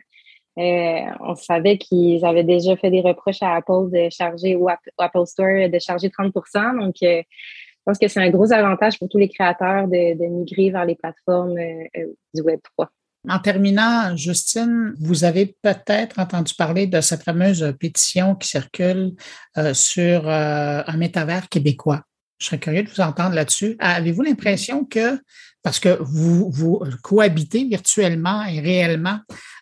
[0.55, 5.69] on savait qu'ils avaient déjà fait des reproches à Apple de charger ou Apple Store
[5.69, 9.89] de charger 30% Donc, je pense que c'est un gros avantage pour tous les créateurs
[9.89, 11.59] de migrer vers les plateformes
[12.33, 12.89] du Web 3.
[13.29, 19.13] En terminant, Justine, vous avez peut-être entendu parler de cette fameuse pétition qui circule
[19.57, 22.01] euh, sur euh, un métavers québécois.
[22.37, 23.75] Je serais curieux de vous entendre là-dessus.
[23.79, 25.19] Avez-vous l'impression que,
[25.63, 29.19] parce que vous, cohabitez virtuellement et réellement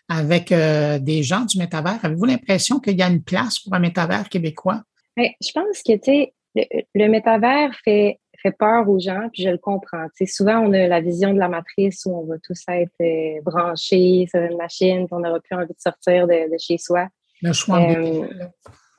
[0.08, 3.78] avec euh, des gens du métavers, avez-vous l'impression qu'il y a une place pour un
[3.78, 4.82] métavers québécois?
[5.16, 10.06] je pense que, le métavers fait fait peur aux gens, puis je le comprends.
[10.26, 14.26] souvent, on a la vision de la matrice où on va tous être euh, branchés
[14.30, 17.08] sur une machine, qu'on n'aura plus envie de sortir de, chez soi.
[17.42, 17.80] Le choix.
[17.80, 18.28] Euh,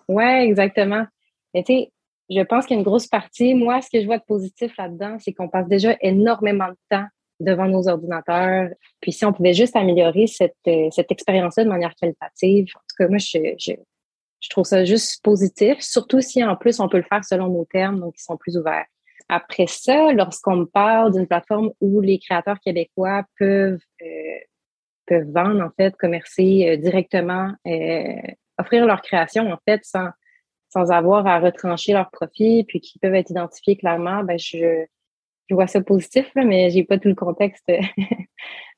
[0.07, 1.05] oui, exactement.
[1.53, 1.91] Mais tu sais,
[2.29, 3.53] je pense qu'il y a une grosse partie.
[3.53, 7.05] Moi, ce que je vois de positif là-dedans, c'est qu'on passe déjà énormément de temps
[7.39, 8.69] devant nos ordinateurs.
[8.99, 12.95] Puis si on pouvait juste améliorer cette, euh, cette expérience-là de manière qualitative, en tout
[12.97, 13.73] cas, moi, je, je,
[14.39, 17.65] je trouve ça juste positif, surtout si en plus on peut le faire selon nos
[17.65, 18.85] termes, donc ils sont plus ouverts.
[19.29, 24.39] Après ça, lorsqu'on me parle d'une plateforme où les créateurs québécois peuvent, euh,
[25.07, 28.21] peuvent vendre, en fait, commercer euh, directement, euh,
[28.59, 30.09] offrir leur création, en fait, sans,
[30.69, 34.85] sans avoir à retrancher leurs profits, puis qui peuvent être identifiés clairement, ben je,
[35.49, 37.65] je vois ça positif, là, mais j'ai pas tout le contexte.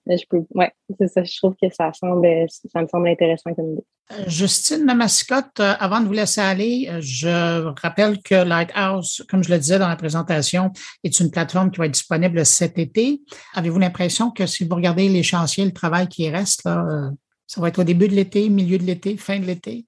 [0.10, 1.24] je peux, ouais, c'est ça.
[1.24, 3.86] Je trouve que ça semble, ça me semble intéressant comme idée.
[4.12, 9.26] Euh, Justine, ma mascotte, euh, avant de vous laisser aller, euh, je rappelle que Lighthouse,
[9.30, 10.72] comme je le disais dans la présentation,
[11.04, 13.22] est une plateforme qui va être disponible cet été.
[13.54, 17.12] Avez-vous l'impression que si vous regardez les chantiers, le travail qui reste, là,
[17.48, 19.86] ça va être au début de l'été, milieu de l'été, fin de l'été?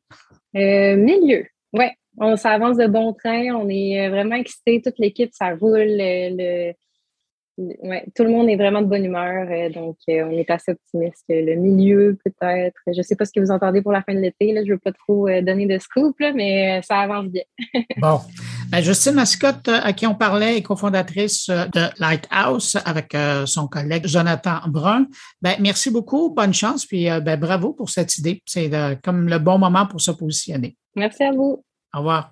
[0.56, 1.86] Euh, milieu, oui.
[2.22, 3.56] On s'avance de bon train.
[3.56, 4.82] On est vraiment excités.
[4.82, 5.86] Toute l'équipe, ça roule.
[5.88, 6.74] Le,
[7.84, 10.72] ouais, tout le monde est vraiment de bonne humeur, euh, donc euh, on est assez
[10.72, 11.26] optimiste.
[11.30, 12.78] Le milieu, peut-être.
[12.88, 14.54] Je ne sais pas ce que vous entendez pour la fin de l'été.
[14.56, 17.44] Je ne veux pas trop euh, donner de scoop, mais ça avance bien.
[17.98, 18.20] bon.
[18.70, 24.60] Ben, Justine Mascotte, à qui on parlait, est cofondatrice de Lighthouse avec son collègue Jonathan
[24.68, 25.08] Brun.
[25.42, 28.42] Ben, merci beaucoup, bonne chance, puis ben, bravo pour cette idée.
[28.46, 28.70] C'est
[29.04, 30.78] comme le bon moment pour se positionner.
[30.96, 31.64] Merci à vous.
[31.96, 32.32] Au revoir.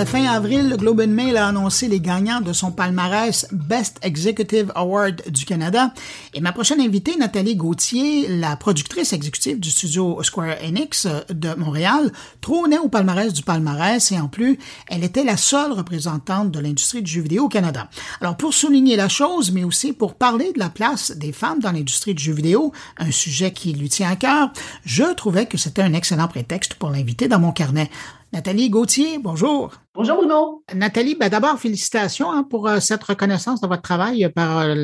[0.00, 3.98] La fin avril, le Globe and Mail a annoncé les gagnants de son palmarès Best
[4.00, 5.92] Executive Award du Canada.
[6.32, 12.12] Et ma prochaine invitée, Nathalie Gauthier, la productrice exécutive du studio Square Enix de Montréal,
[12.40, 14.58] trônait au palmarès du palmarès et en plus,
[14.88, 17.90] elle était la seule représentante de l'industrie du jeu vidéo au Canada.
[18.22, 21.72] Alors pour souligner la chose, mais aussi pour parler de la place des femmes dans
[21.72, 24.50] l'industrie du jeu vidéo, un sujet qui lui tient à cœur,
[24.82, 27.90] je trouvais que c'était un excellent prétexte pour l'inviter dans mon carnet.
[28.32, 29.72] Nathalie Gauthier, bonjour.
[29.92, 30.62] Bonjour Bruno.
[30.72, 34.74] Nathalie, ben d'abord, félicitations hein, pour euh, cette reconnaissance de votre travail par euh,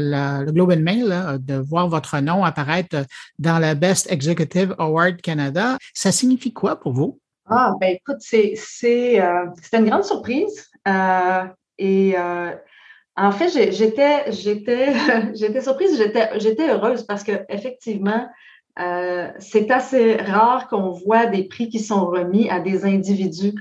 [0.44, 3.06] le Globe and Mail, de voir votre nom apparaître
[3.38, 5.78] dans la Best Executive Award Canada.
[5.94, 7.20] Ça signifie quoi pour vous?
[7.48, 10.68] Ah, ben écoute, c'est euh, une grande surprise.
[11.78, 12.16] et
[13.18, 14.92] en fait, j'étais j'étais
[15.34, 15.96] j'étais surprise,
[16.38, 18.26] j'étais heureuse parce que effectivement,
[18.78, 23.54] euh, c'est assez rare qu'on voit des prix qui sont remis à des individus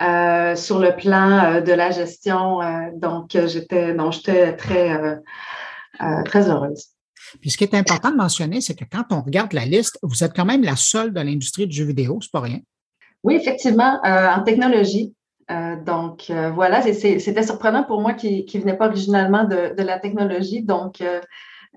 [0.00, 2.60] euh, sur le plan euh, de la gestion.
[2.94, 5.20] donc, j'étais, non, j'étais très,
[6.24, 6.86] très heureuse.
[7.40, 10.24] Puis ce qui est important de mentionner, c'est que quand on regarde la liste, vous
[10.24, 12.60] êtes quand même la seule de l'industrie du jeu vidéo, c'est pas rien.
[13.24, 15.14] Oui, effectivement, en technologie.
[15.84, 20.62] donc voilà, c'était surprenant pour moi qui ne venait pas originalement de, de la technologie.
[20.62, 21.02] Donc,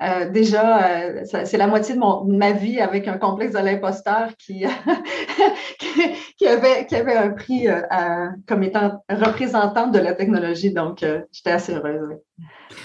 [0.02, 4.36] euh, déjà, euh, c'est la moitié de, mon, ma vie avec un complexe de l'imposteur
[4.38, 4.66] qui,
[6.38, 7.82] qui, avait, qui avait un prix euh,
[8.48, 10.72] comme étant représentante de la technologie.
[10.72, 12.18] Donc, j'étais assez heureuse.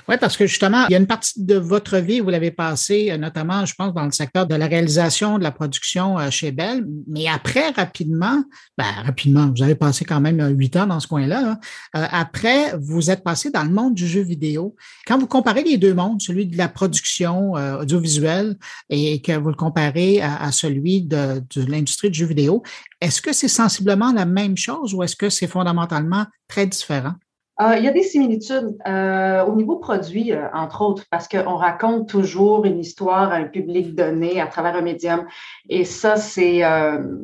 [0.09, 3.11] Oui, parce que justement, il y a une partie de votre vie, vous l'avez passée,
[3.11, 6.53] euh, notamment, je pense, dans le secteur de la réalisation, de la production euh, chez
[6.53, 6.87] Bell.
[7.07, 8.43] Mais après, rapidement,
[8.77, 11.59] ben, rapidement, vous avez passé quand même euh, huit ans dans ce coin-là.
[11.95, 12.09] Hein.
[12.11, 14.75] après, vous êtes passé dans le monde du jeu vidéo.
[15.07, 18.57] Quand vous comparez les deux mondes, celui de la production audiovisuelle
[18.89, 22.63] et que vous le comparez à, celui de, de l'industrie du jeu vidéo,
[23.01, 27.15] est-ce que c'est sensiblement la même chose ou est-ce que c'est fondamentalement très différent?
[27.61, 31.55] Euh, il y a des similitudes euh, au niveau produit, euh, entre autres, parce qu'on
[31.55, 35.25] raconte toujours une histoire à un public donné à travers un médium.
[35.69, 36.63] Et ça, c'est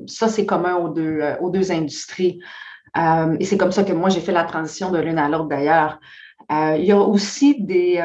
[0.07, 2.41] ça, c'est commun aux deux, aux deux industries.
[2.97, 5.99] et c'est comme ça que moi, j'ai fait la transition de l'une à l'autre d'ailleurs.
[6.51, 8.03] il y a aussi des,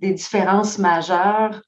[0.00, 1.62] des différences majeures,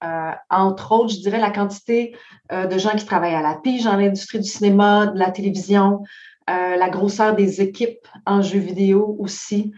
[0.51, 2.17] entre autres, je dirais la quantité
[2.51, 6.03] de gens qui travaillent à la pige dans l'industrie du cinéma, de la télévision,
[6.47, 9.73] la grosseur des équipes en jeux vidéo aussi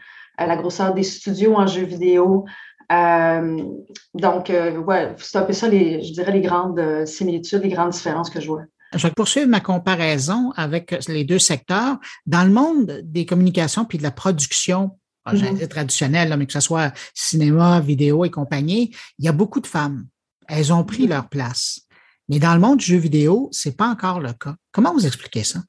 [0.46, 2.46] la grosseur des studios en jeux vidéo.
[2.90, 3.62] Euh,
[4.14, 7.68] donc, euh, ouais, c'est un peu ça, les, je dirais, les grandes euh, similitudes, les
[7.68, 8.62] grandes différences que je vois.
[8.94, 11.98] Je vais poursuivre ma comparaison avec les deux secteurs.
[12.26, 14.92] Dans le monde des communications puis de la production,
[15.26, 19.66] mm traditionnelle, mais que ce soit cinéma, vidéo et compagnie, il y a beaucoup de
[19.66, 20.06] femmes.
[20.48, 21.10] Elles ont pris mm-hmm.
[21.10, 21.82] leur place.
[22.28, 24.56] Mais dans le monde du jeu vidéo, c'est pas encore le cas.
[24.72, 25.60] Comment vous expliquez ça?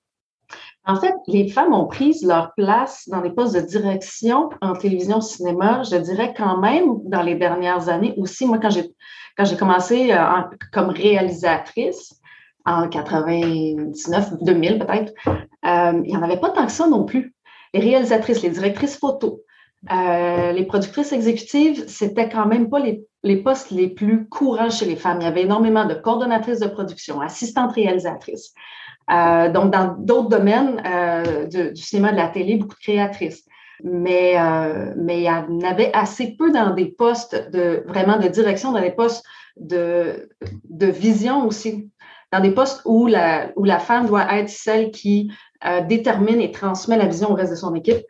[0.85, 5.21] En fait, les femmes ont pris leur place dans les postes de direction en télévision,
[5.21, 8.47] cinéma, je dirais quand même dans les dernières années aussi.
[8.47, 8.91] Moi, quand j'ai
[9.37, 10.41] quand j'ai commencé euh,
[10.71, 12.19] comme réalisatrice
[12.65, 17.33] en 99, 2000 peut-être, euh, il n'y en avait pas tant que ça non plus.
[17.73, 19.41] Les réalisatrices, les directrices photo,
[19.91, 24.85] euh, les productrices exécutives, c'était quand même pas les, les, postes les plus courants chez
[24.85, 25.19] les femmes.
[25.21, 28.53] Il y avait énormément de coordonnatrices de production, assistantes réalisatrices.
[29.11, 33.45] Euh, donc, dans d'autres domaines euh, du, cinéma, de la télé, beaucoup de créatrices.
[33.83, 38.27] Mais, euh, mais il y en avait assez peu dans des postes de vraiment de
[38.27, 39.25] direction, dans des postes
[39.57, 40.29] de,
[40.69, 41.89] de vision aussi,
[42.31, 45.31] dans des postes où la, où la femme doit être celle qui
[45.87, 48.03] détermine et transmet la vision au reste de son équipe.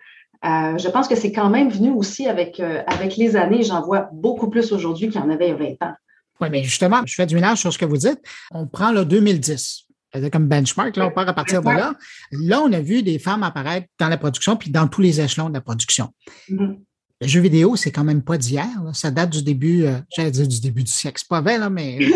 [0.43, 3.63] Je pense que c'est quand même venu aussi avec, avec les années.
[3.63, 5.93] J'en vois beaucoup plus aujourd'hui qu'il y en avait il y a 20 ans.
[6.39, 8.19] Oui, mais justement, je fais du ménage sur ce que vous dites.
[8.51, 9.85] On prend le 2010
[10.31, 11.93] comme benchmark, là, on part à partir de là.
[12.31, 15.49] Là, on a vu des femmes apparaître dans la production puis dans tous les échelons
[15.49, 16.13] de la production.
[16.49, 16.79] Mm-hmm.
[17.21, 18.67] Le jeu vidéo, c'est quand même pas d'hier.
[18.93, 21.19] Ça date du début, euh, j'allais dire du début du siècle.
[21.19, 21.99] C'est pas vrai, là, mais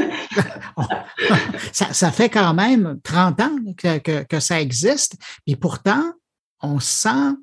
[1.71, 5.15] ça, fait quand même 30 ans que, que, ça existe.
[5.45, 6.03] Et pourtant,
[6.59, 7.35] on sent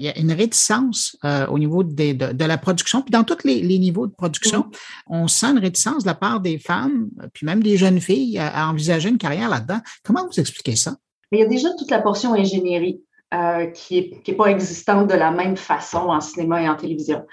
[0.00, 3.78] il y a une réticence euh, au niveau de, la production, puis dans tous les,
[3.78, 4.70] niveaux de production,
[5.06, 8.68] on sent une réticence de la part des femmes, puis même des jeunes filles à,
[8.68, 9.80] envisager une carrière là-dedans.
[10.02, 10.96] Comment vous expliquez ça?
[11.32, 13.02] Il y a déjà toute la portion ingénierie
[13.34, 17.26] euh, qui n'est pas existante de la même façon en cinéma et en télévision.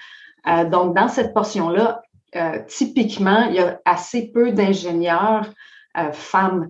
[0.47, 2.01] Euh, donc, dans cette portion-là,
[2.67, 5.49] typiquement, il y a assez peu d'ingénieurs
[6.12, 6.69] femmes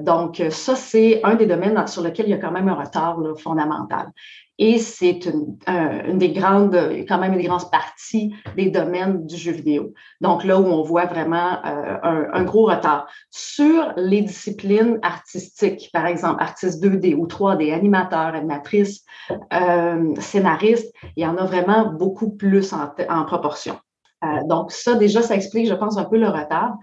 [0.00, 3.18] donc, ça, c'est un des domaines sur lequel il y a quand même un retard
[3.36, 4.10] fondamental.
[4.58, 6.76] Et c'est une, des grandes,
[7.08, 9.92] quand même une des grandes parties des domaines du jeu vidéo.
[10.20, 13.08] Donc là où on voit vraiment euh, un, gros retard.
[13.30, 19.04] Sur les disciplines artistiques, par exemple, artistes 2D ou 3D, animateurs, animatrices,
[19.52, 23.76] euh, scénaristes, il y en a vraiment beaucoup plus en, proportion.
[24.24, 26.76] Euh, donc, ça, déjà, ça explique, je pense, un peu le retard.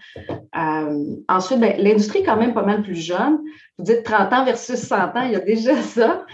[1.29, 3.39] ensuite, ben, l'industrie est quand même pas mal plus jeune.
[3.77, 6.25] Vous dites 30 ans versus 100 ans, il y a déjà ça.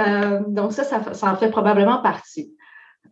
[0.00, 2.54] Euh, donc ça, ça, en fait probablement partie.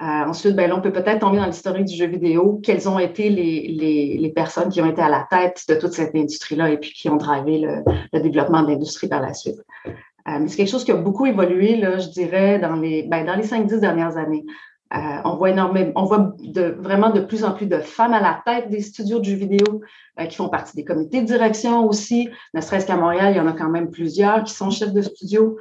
[0.01, 2.61] Euh, ensuite, ben, on peut peut-être tomber dans l'historique du jeu vidéo.
[2.63, 6.71] Quelles ont été les, personnes qui ont été à la tête de toute cette industrie-là
[6.71, 9.61] et puis qui ont drivé le, développement de l'industrie par la suite?
[9.87, 13.35] Euh, c'est quelque chose qui a beaucoup évolué, là, je dirais, dans les, ben, dans
[13.35, 14.45] les 5-10 dernières années.
[14.93, 16.35] on voit énormément, on voit
[16.79, 19.83] vraiment de plus en plus de femmes à la tête des studios de jeux vidéo
[20.29, 22.29] qui font partie des comités de direction aussi.
[22.55, 25.03] Ne serait-ce qu'à Montréal, il y en a quand même plusieurs qui sont chefs de
[25.03, 25.59] studio.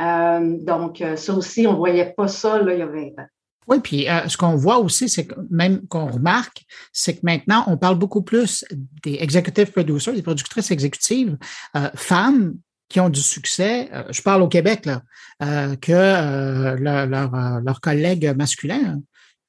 [0.00, 3.00] Euh, donc, euh, ça aussi, on ne voyait pas ça là, il y a 20
[3.18, 3.26] ans.
[3.66, 7.64] Oui, puis euh, ce qu'on voit aussi, c'est que même qu'on remarque, c'est que maintenant,
[7.66, 8.64] on parle beaucoup plus
[9.02, 11.36] des executive producers, des productrices exécutives,
[11.94, 12.54] femmes
[12.88, 15.02] qui ont du succès, je parle au Québec, là,
[15.76, 18.98] que leurs collègues masculins.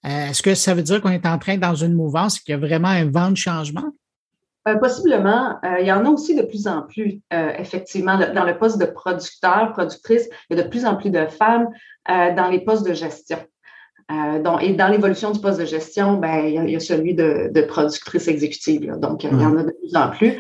[0.04, 2.58] Est-ce que ça veut dire qu'on est en train dans une mouvance, qu'il y a
[2.58, 3.94] vraiment un vent de changement?
[4.68, 5.58] Euh, possiblement.
[5.64, 8.78] Euh, il y en a aussi de plus en plus, euh, effectivement, dans le poste
[8.78, 11.68] de producteur, productrice, il y a de plus en plus de femmes
[12.08, 13.38] dans les postes de gestion.
[14.10, 18.96] et dans l'évolution du poste de gestion, ben, il, y a, celui de, productrice exécutive.
[18.98, 20.40] Donc, il y en a de plus en plus.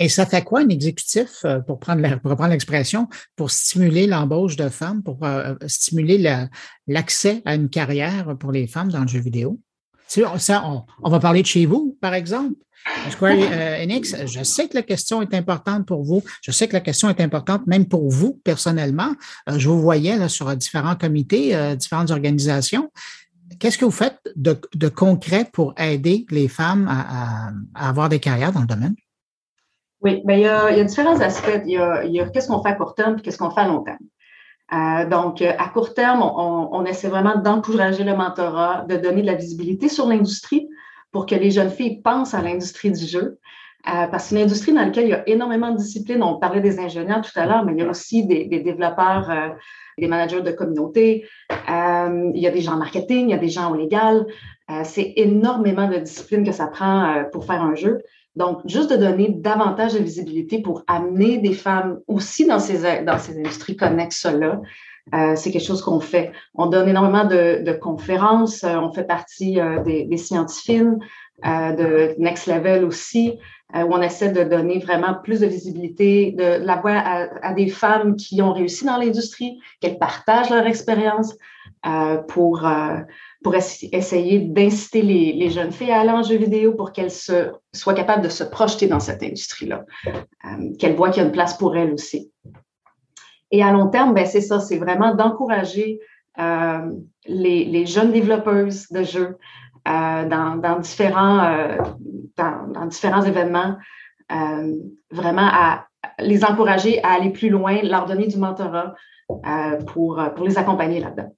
[0.00, 2.00] Et ça fait quoi un exécutif, pour prendre
[2.48, 5.18] l'expression, pour stimuler l'embauche de femmes, pour
[5.66, 6.48] stimuler
[6.86, 9.60] l'accès à une carrière pour les femmes dans le jeu vidéo?
[10.08, 10.64] Ça,
[11.02, 12.54] on, va parler de chez vous, par exemple.
[13.10, 16.22] Square euh, Enix, je sais que la question est importante pour vous.
[16.42, 19.12] Je sais que la question est importante même pour vous personnellement.
[19.48, 22.90] Euh, je vous voyais là, sur différents comités, euh, différentes organisations.
[23.58, 28.60] Qu'est-ce que vous faites de, concret pour aider les femmes à, avoir des carrières dans
[28.60, 28.94] le domaine?
[30.00, 30.36] Oui, bien,
[30.70, 31.60] il, y a, différents aspects.
[31.66, 33.82] Il y a, qu'est-ce qu'on fait à court terme et qu'est-ce qu'on fait à long
[33.82, 33.98] terme.
[34.72, 39.26] Euh, donc, euh, à court terme, on, essaie vraiment d'encourager le mentorat, de donner de
[39.26, 40.68] la visibilité sur l'industrie
[41.10, 43.38] pour que les jeunes filles pensent à l'industrie du jeu.
[43.86, 46.22] Euh, parce que c'est une industrie dans laquelle il y a énormément de disciplines.
[46.22, 49.54] On parlait des ingénieurs tout à l'heure, mais il y a aussi des, développeurs,
[49.96, 51.24] des managers de communauté.
[51.50, 54.26] il y a des gens en marketing, il y a des gens au légal.
[54.82, 58.02] c'est énormément de disciplines que ça prend pour faire un jeu.
[58.38, 63.18] Donc, juste de donner davantage de visibilité pour amener des femmes aussi dans ces, dans
[63.18, 64.60] ces industries connexes-là,
[65.12, 66.30] euh, c'est quelque chose qu'on fait.
[66.54, 68.62] On donne énormément de, conférences.
[68.62, 70.84] Euh, on fait partie euh, des, des scientifiques,
[71.44, 73.38] de Next Level aussi,
[73.72, 78.16] où on essaie de donner vraiment plus de visibilité, de la voix à, des femmes
[78.16, 81.36] qui ont réussi dans l'industrie, qu'elles partagent leur expérience
[82.26, 82.66] pour
[83.48, 88.22] pour essayer d'inciter les, jeunes filles à aller en jeu vidéo pour qu'elles soient capables
[88.22, 91.74] de se projeter dans cette industrie-là, euh, qu'elles voient qu'il y a une place pour
[91.74, 92.30] elles aussi.
[93.50, 95.98] Et à long terme, ben, c'est ça, c'est vraiment d'encourager
[96.38, 96.90] euh,
[97.24, 99.38] les, jeunes développeuses de jeux
[99.88, 101.78] euh, dans, différents,
[102.36, 103.78] dans, différents événements,
[105.10, 105.86] vraiment à
[106.18, 108.92] les encourager à aller plus loin, leur donner du mentorat
[109.86, 111.32] pour les accompagner là-dedans.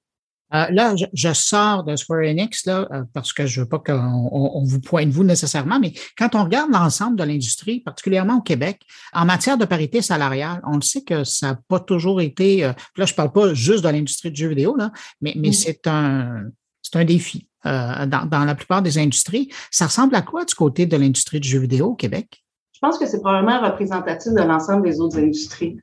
[0.53, 4.63] Euh, là, je, sors de Square Enix là, euh, parce que je veux pas qu'on
[4.65, 8.81] vous pointe vous nécessairement, mais quand on regarde l'ensemble de l'industrie, particulièrement au Québec,
[9.13, 12.65] en matière de parité salariale, on le sait que ça n'a pas toujours été.
[12.65, 15.87] Euh, là, je parle pas juste de l'industrie du jeu vidéo, là, mais, mais c'est
[15.87, 16.45] un
[16.83, 19.51] c'est un défi dans, dans la plupart des industries.
[19.71, 22.43] Ça ressemble à quoi du côté de l'industrie du jeu vidéo au Québec?
[22.73, 25.77] Je pense que c'est probablement représentatif de l'ensemble des autres industries.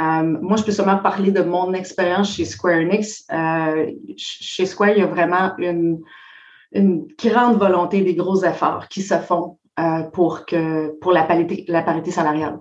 [0.00, 3.24] Euh, moi, je peux seulement parler de mon expérience chez Square Enix.
[3.32, 6.00] Euh, chez Square, il y a vraiment une,
[7.18, 9.58] grande volonté des gros efforts qui se font
[10.12, 12.58] pour, que, pour la, parité, la parité salariale.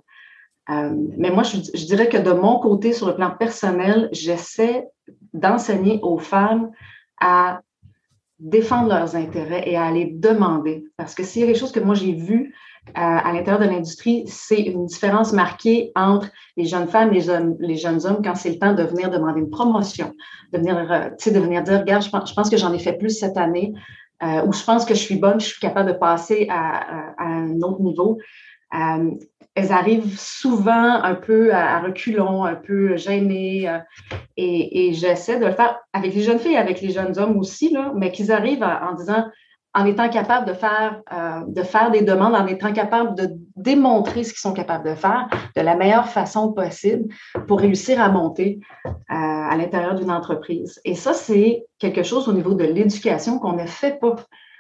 [0.69, 4.87] mais moi, je, je, dirais que de mon côté, sur le plan personnel, j'essaie
[5.33, 6.69] d'enseigner aux femmes
[7.19, 7.61] à
[8.43, 10.85] défendre leurs intérêts et à les demander.
[10.97, 12.53] Parce que s'il y a quelque chose que moi j'ai vu
[12.95, 16.27] à l'intérieur de l'industrie, c'est une différence marquée entre
[16.57, 17.21] les jeunes femmes et
[17.59, 20.13] les, jeunes hommes quand c'est le temps de venir demander une promotion,
[20.51, 23.37] de venir, euh, de venir dire, regarde, je pense, que j'en ai fait plus cette
[23.37, 23.73] année,
[24.21, 27.61] euh, ou je pense que je suis bonne, je suis capable de passer à, un
[27.61, 28.19] autre niveau.
[28.75, 29.11] Euh,
[29.55, 33.69] elles arrivent souvent un peu à, reculons, un peu gênées.
[34.35, 37.91] Et, j'essaie de le faire avec les jeunes filles, avec les jeunes hommes aussi, là,
[37.95, 39.25] mais qu'ils arrivent en disant,
[39.75, 44.23] en étant capables de faire, euh, de faire des demandes, en étant capables de démontrer
[44.23, 47.13] ce qu'ils sont capables de faire de la meilleure façon possible
[47.47, 48.59] pour réussir à monter
[49.09, 50.79] à l'intérieur d'une entreprise.
[50.85, 54.15] Et ça, c'est quelque chose au niveau de l'éducation qu'on ne fait pas.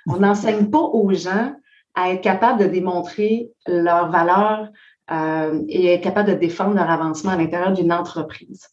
[0.07, 1.53] On n'enseigne pas aux gens
[1.95, 4.69] à être capable de démontrer leur valeur
[5.11, 8.67] euh, et être capable de défendre leur avancement à l'intérieur d'une entreprise.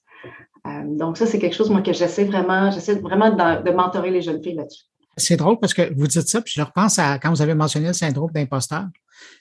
[0.66, 4.22] Euh, donc, ça, c'est quelque chose, moi, que j'essaie vraiment, j'essaie vraiment de mentorer les
[4.22, 4.89] jeunes filles là-dessus.
[5.16, 7.88] C'est drôle parce que vous dites ça, puis je repense à quand vous avez mentionné
[7.88, 8.86] le syndrome d'imposteur.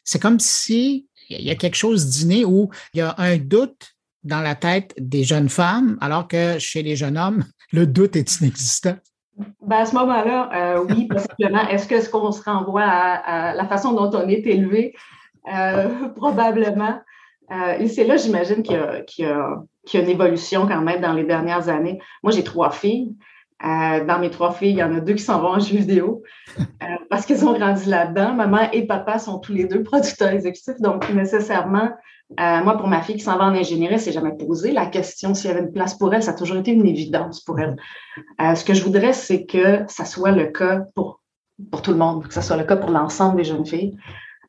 [0.04, 3.96] C'est comme si il y a quelque chose d'inné où il y a un doute
[4.24, 8.42] dans la tête des jeunes femmes, alors que chez les jeunes hommes, le doute est
[8.42, 8.96] inexistant.
[9.62, 11.68] Ben à ce moment-là, euh, oui, possiblement.
[11.70, 14.94] Est-ce que ce qu'on se renvoie à, la façon dont on est élevé?
[15.54, 17.00] Euh, probablement.
[17.52, 19.64] Euh, et c'est là, j'imagine, qu'il y, a,
[19.94, 22.00] une évolution quand même dans les dernières années.
[22.22, 23.16] Moi, j'ai trois filles.
[23.62, 26.24] Dans mes trois filles, il y en a deux qui s'en vont en jeux vidéo
[27.10, 28.34] parce qu'elles ont grandi là-dedans.
[28.34, 31.90] Maman et papa sont tous les deux producteurs exécutifs, donc nécessairement,
[32.40, 35.34] euh, moi, pour ma fille qui s'en va en ingénierie, c'est jamais posé la question
[35.34, 36.22] s'il y avait une place pour elle.
[36.22, 37.76] Ça a toujours été une évidence pour elle.
[38.40, 41.22] Euh, ce que je voudrais, c'est que ça soit le cas pour,
[41.72, 43.98] pour tout le monde, que ça soit le cas pour l'ensemble des jeunes filles.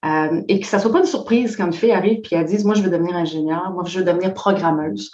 [0.05, 2.65] Euh, et que ça soit pas une surprise quand une fille arrive et elle dise,
[2.65, 5.11] moi, je veux devenir ingénieur, moi, je veux devenir programmeuse.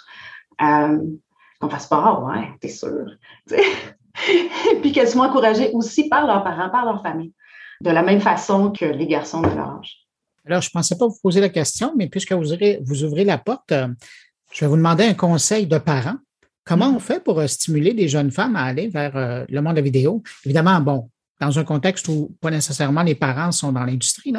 [1.61, 3.05] Euh, qu'on fasse pas, ah ouais, t'es sûr.
[4.81, 7.33] puis qu'elles soient encouragées aussi par leurs parents, par leur famille,
[7.81, 10.07] de la même façon que les garçons de leur âge.
[10.45, 13.25] Alors, je ne pensais pas vous poser la question, mais puisque vous ouvrez, vous ouvrez
[13.25, 13.87] la porte, euh,
[14.51, 16.15] je vais vous demander un conseil de parents.
[16.63, 19.73] Comment on fait pour euh, stimuler des jeunes femmes à aller vers euh, le monde
[19.73, 20.23] de la vidéo?
[20.45, 21.09] Évidemment, bon,
[21.41, 24.33] dans un contexte où pas nécessairement les parents sont dans l'industrie.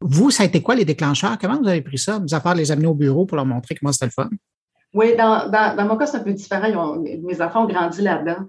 [0.00, 1.38] Vous, ça a été quoi les déclencheurs?
[1.38, 3.74] Comment vous avez pris ça, mis à part les amener au bureau pour leur montrer
[3.74, 4.28] comment c'était le fun?
[4.94, 5.50] Oui, dans,
[5.86, 6.96] mon cas, c'est un peu différent.
[6.96, 8.46] mes enfants ont grandi là-dedans.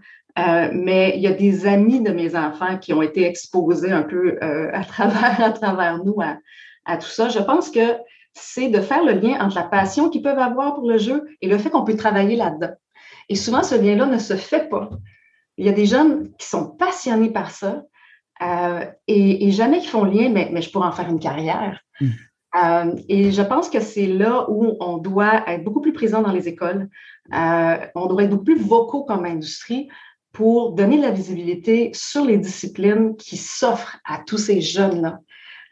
[0.73, 4.37] mais il y a des amis de mes enfants qui ont été exposés un peu
[4.41, 6.17] à, travers, à travers nous
[6.85, 7.29] à, tout ça.
[7.29, 7.97] Je pense que
[8.33, 11.47] c'est de faire le lien entre la passion qu'ils peuvent avoir pour le jeu et
[11.47, 12.73] le fait qu'on peut travailler là-dedans.
[13.29, 14.89] Et souvent, ce lien-là ne se fait pas.
[15.57, 17.83] Il y a des jeunes qui sont passionnés par ça
[18.41, 21.81] euh, et, jamais qui font le lien, mais, mais, je pourrais en faire une carrière.
[22.55, 26.31] Euh, et je pense que c'est là où on doit être beaucoup plus présent dans
[26.31, 26.89] les écoles.
[27.33, 29.89] Euh, on doit être beaucoup plus vocaux comme industrie
[30.31, 35.19] pour donner de la visibilité sur les disciplines qui s'offrent à tous ces jeunes-là.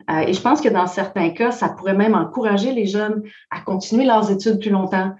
[0.10, 3.62] Euh, et je pense que dans certains cas, ça pourrait même encourager les jeunes à
[3.62, 5.14] continuer leurs études plus longtemps,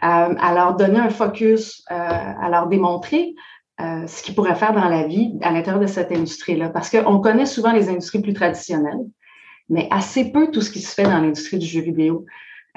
[0.00, 3.34] à leur donner un focus, à leur démontrer
[3.78, 6.68] ce qu'ils pourraient faire dans la vie à l'intérieur de cette industrie-là.
[6.68, 9.06] Parce qu'on connaît souvent les industries plus traditionnelles,
[9.68, 12.26] mais assez peu tout ce qui se fait dans l'industrie du jeu vidéo.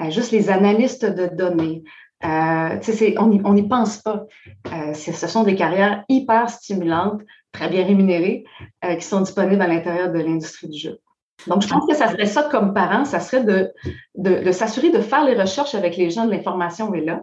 [0.08, 1.82] juste les analystes de données,
[2.24, 2.78] euh,
[3.18, 4.26] on n'y pense pas.
[4.72, 7.22] Euh, ce sont des carrières hyper stimulantes,
[7.52, 8.44] très bien rémunérées,
[8.84, 10.98] euh, qui sont disponibles à l'intérieur de l'industrie du jeu.
[11.46, 13.72] Donc, je pense que ça serait ça comme parent, ça serait de,
[14.16, 17.22] de, s'assurer de faire les recherches avec les gens de l'information est là.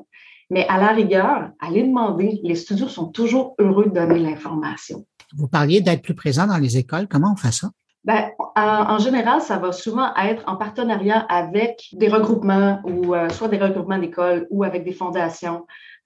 [0.49, 2.39] Mais à la rigueur, allez demander.
[2.41, 5.05] Les studios sont toujours heureux de donner l'information.
[5.35, 7.07] Vous parliez d'être plus présent dans les écoles.
[7.07, 7.69] Comment on fait ça?
[8.07, 13.49] Ben, en, général, ça va souvent être en partenariat avec des regroupements ou euh, soit
[13.49, 15.65] des regroupements d'écoles ou avec des fondations.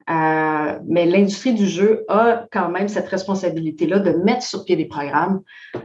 [0.09, 4.85] Euh, mais l'industrie du jeu a quand même cette responsabilité-là de mettre sur pied des
[4.85, 5.41] programmes,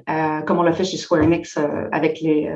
[0.08, 2.50] euh, comme on l'a fait chez Square Enix euh, avec les,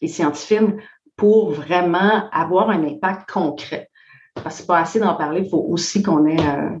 [0.00, 0.76] les scientifiques,
[1.16, 3.90] pour vraiment avoir un impact concret.
[4.34, 6.36] Parce que c'est pas assez d'en parler, il faut aussi qu'on ait,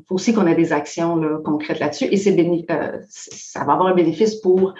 [0.06, 2.04] faut aussi qu'on ait des actions là, concrètes là-dessus.
[2.04, 2.36] Et c'est
[3.08, 4.74] ça va avoir un bénéfice pour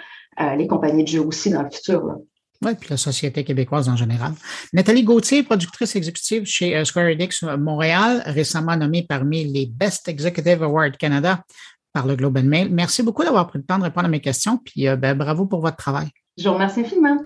[0.57, 2.05] les compagnies de jeu aussi dans le futur.
[2.05, 2.15] Là.
[2.61, 4.33] Oui, puis la société québécoise en général.
[4.73, 10.61] Nathalie Gauthier, productrice exécutive chez euh, Square Enix Montréal, récemment nommée parmi les Best Executive
[10.61, 11.41] Awards Canada
[11.93, 12.69] par le Globe and Mail.
[12.69, 15.45] Merci beaucoup d'avoir pris le temps de répondre à mes questions, puis euh, ben, bravo
[15.45, 16.09] pour votre travail.
[16.37, 17.17] Je vous remercie infiniment.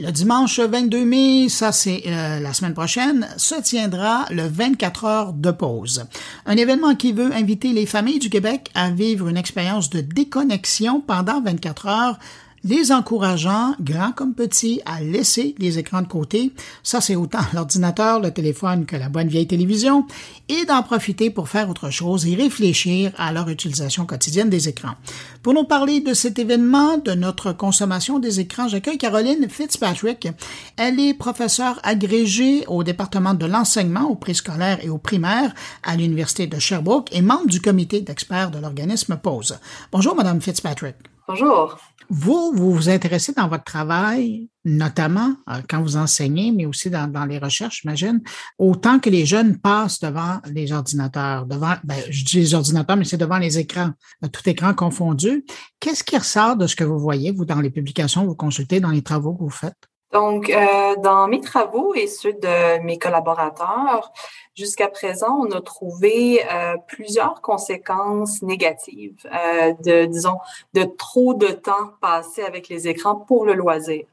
[0.00, 5.32] Le dimanche 22 mai, ça c'est euh, la semaine prochaine, se tiendra le 24 heures
[5.32, 6.04] de pause.
[6.46, 11.00] Un événement qui veut inviter les familles du Québec à vivre une expérience de déconnexion
[11.00, 12.18] pendant 24 heures
[12.64, 16.52] les encourageant, grands comme petits, à laisser les écrans de côté,
[16.82, 20.06] ça c'est autant l'ordinateur, le téléphone que la bonne vieille télévision,
[20.48, 24.94] et d'en profiter pour faire autre chose et réfléchir à leur utilisation quotidienne des écrans.
[25.42, 30.28] Pour nous parler de cet événement, de notre consommation des écrans, j'accueille Caroline Fitzpatrick.
[30.76, 36.46] Elle est professeure agrégée au département de l'enseignement au préscolaire et au primaire à l'Université
[36.46, 39.58] de Sherbrooke et membre du comité d'experts de l'organisme POSE.
[39.92, 40.96] Bonjour, Madame Fitzpatrick.
[41.26, 41.78] Bonjour.
[42.10, 47.26] Vous, vous vous intéressez dans votre travail, notamment euh, quand vous enseignez, mais aussi dans,
[47.26, 48.22] les recherches, j'imagine,
[48.56, 53.04] autant que les jeunes passent devant les ordinateurs, devant, ben, je dis les ordinateurs, mais
[53.04, 53.90] c'est devant les écrans,
[54.24, 55.44] euh, tout écran confondu.
[55.80, 58.90] Qu'est-ce qui ressort de ce que vous voyez, vous, dans les publications, vous consultez, dans
[58.90, 59.76] les travaux que vous faites?
[60.12, 64.10] Donc, euh, dans mes travaux et ceux de mes collaborateurs,
[64.54, 70.38] jusqu'à présent, on a trouvé euh, plusieurs conséquences négatives euh, de, disons,
[70.72, 74.04] de trop de temps passé avec les écrans pour le loisir.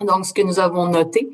[0.00, 1.30] Donc, ce que nous avons noté,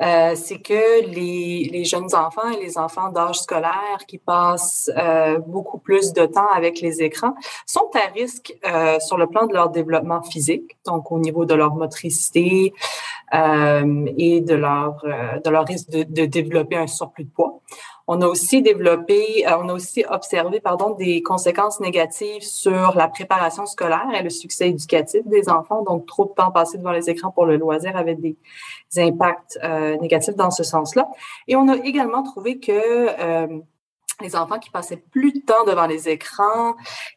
[0.00, 5.38] euh, c'est que les, les, jeunes enfants et les enfants d'âge scolaire qui passent euh,
[5.38, 9.54] beaucoup plus de temps avec les écrans sont à risque euh, sur le plan de
[9.54, 12.74] leur développement physique, donc au niveau de leur motricité
[14.16, 15.04] et de leur,
[15.44, 17.60] de leur risque de, de développer un surplus de poids.
[18.06, 23.08] On a aussi développé, euh, on a aussi observé, pardon, des conséquences négatives sur la
[23.08, 25.82] préparation scolaire et le succès éducatif des enfants.
[25.82, 28.36] Donc, trop de temps passé devant les écrans pour le loisir avait des,
[28.98, 31.08] impacts euh, négatifs dans ce sens-là.
[31.48, 33.58] Et on a également trouvé que euh,
[34.20, 36.74] les enfants qui passaient plus de temps devant les écrans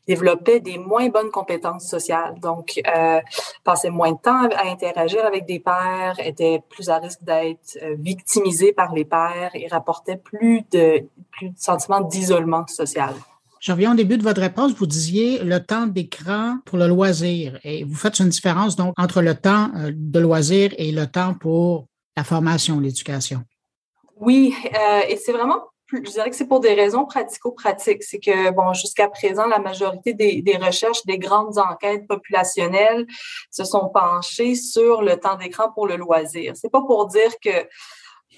[0.07, 2.35] développaient des moins bonnes compétences sociales.
[2.39, 3.19] Donc, euh,
[3.63, 7.95] passaient moins de temps à interagir avec des pères, étaient plus à risque d'être euh,
[7.99, 13.13] victimisés par les pères et rapportaient plus de, plus de sentiments d'isolement social.
[13.59, 14.73] Je reviens au début de votre réponse.
[14.73, 17.59] Vous disiez le temps d'écran pour le loisir.
[17.63, 21.33] Et vous faites une différence donc entre le temps euh, de loisir et le temps
[21.33, 23.43] pour la formation, l'éducation.
[24.19, 25.61] Oui, euh, et c'est vraiment
[25.91, 28.03] je dirais que c'est pour des raisons pratico-pratiques.
[28.03, 33.05] C'est que, bon, jusqu'à présent, la majorité des, des, recherches, des grandes enquêtes populationnelles
[33.51, 36.53] se sont penchées sur le temps d'écran pour le loisir.
[36.55, 37.67] C'est pas pour dire que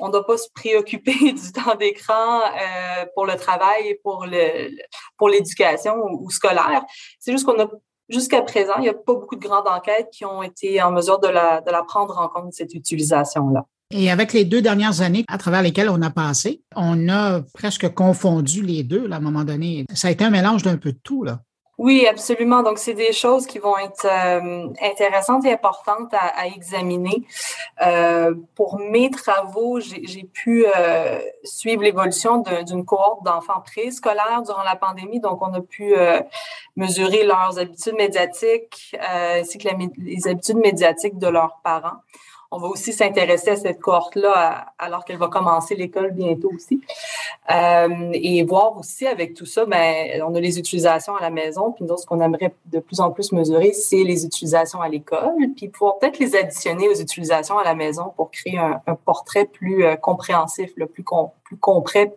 [0.02, 4.26] on ne doit pas se préoccuper du temps d'écran euh, pour le travail et pour
[4.26, 4.70] le
[5.18, 6.84] pour l'éducation ou, scolaire.
[7.20, 7.68] C'est juste qu'on a
[8.10, 11.20] jusqu'à présent, il n'y a pas beaucoup de grandes enquêtes qui ont été en mesure
[11.20, 13.66] de la, de la prendre en compte, cette utilisation-là.
[13.92, 17.92] Et avec les deux dernières années à travers lesquelles on a passé, on a presque
[17.96, 19.86] confondu les deux là, à un moment donné.
[19.96, 21.24] Ça a été un mélange d'un peu de tout.
[21.24, 21.40] Là.
[21.80, 22.62] Oui, absolument.
[22.62, 27.24] Donc, c'est des choses qui vont être euh, intéressantes et importantes à, examiner.
[27.82, 34.76] Euh, pour mes travaux, j'ai pu euh, suivre l'évolution d'une cohorte d'enfants préscolaires durant la
[34.76, 35.22] pandémie.
[35.22, 35.96] Donc, on a pu
[36.76, 42.02] mesurer leurs habitudes médiatiques ainsi que les habitudes médiatiques de leurs parents.
[42.52, 46.82] On va aussi s'intéresser à cette cohorte-là alors qu'elle va commencer l'école bientôt aussi.
[47.52, 51.72] Euh, et voir aussi avec tout ça, ben, on a les utilisations à la maison,
[51.72, 55.36] puis nous, ce qu'on aimerait de plus en plus mesurer, c'est les utilisations à l'école,
[55.56, 59.86] puis pouvoir peut-être les additionner aux utilisations à la maison pour créer un, portrait plus
[59.86, 61.04] euh, compréhensif, le plus,
[61.44, 62.16] plus complet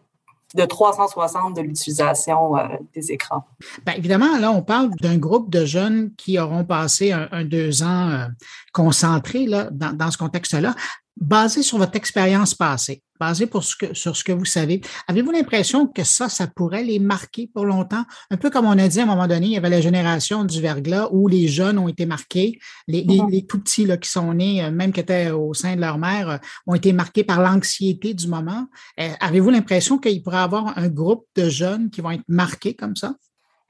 [0.55, 3.45] de 360 de l'utilisation euh, des écrans.
[3.87, 8.11] Bien, évidemment, là, on parle d'un groupe de jeunes qui auront passé un, deux ans
[8.11, 8.27] euh,
[8.73, 10.75] concentrés là, dans, dans ce contexte-là.
[11.21, 15.31] Basé sur votre expérience passée, basé pour ce que, sur ce que vous savez, avez-vous
[15.31, 18.05] l'impression que ça, ça pourrait les marquer pour longtemps?
[18.31, 20.45] Un peu comme on a dit à un moment donné, il y avait la génération
[20.45, 22.59] du verglas où les jeunes ont été marqués,
[22.89, 25.81] les, les, tout petits là, qui sont nés, euh, même qui étaient au sein de
[25.81, 28.67] leur mère, euh, ont été marqués par l'anxiété du moment.
[28.99, 32.75] Euh, avez-vous l'impression qu'il pourrait y avoir un groupe de jeunes qui vont être marqués
[32.75, 33.15] comme ça?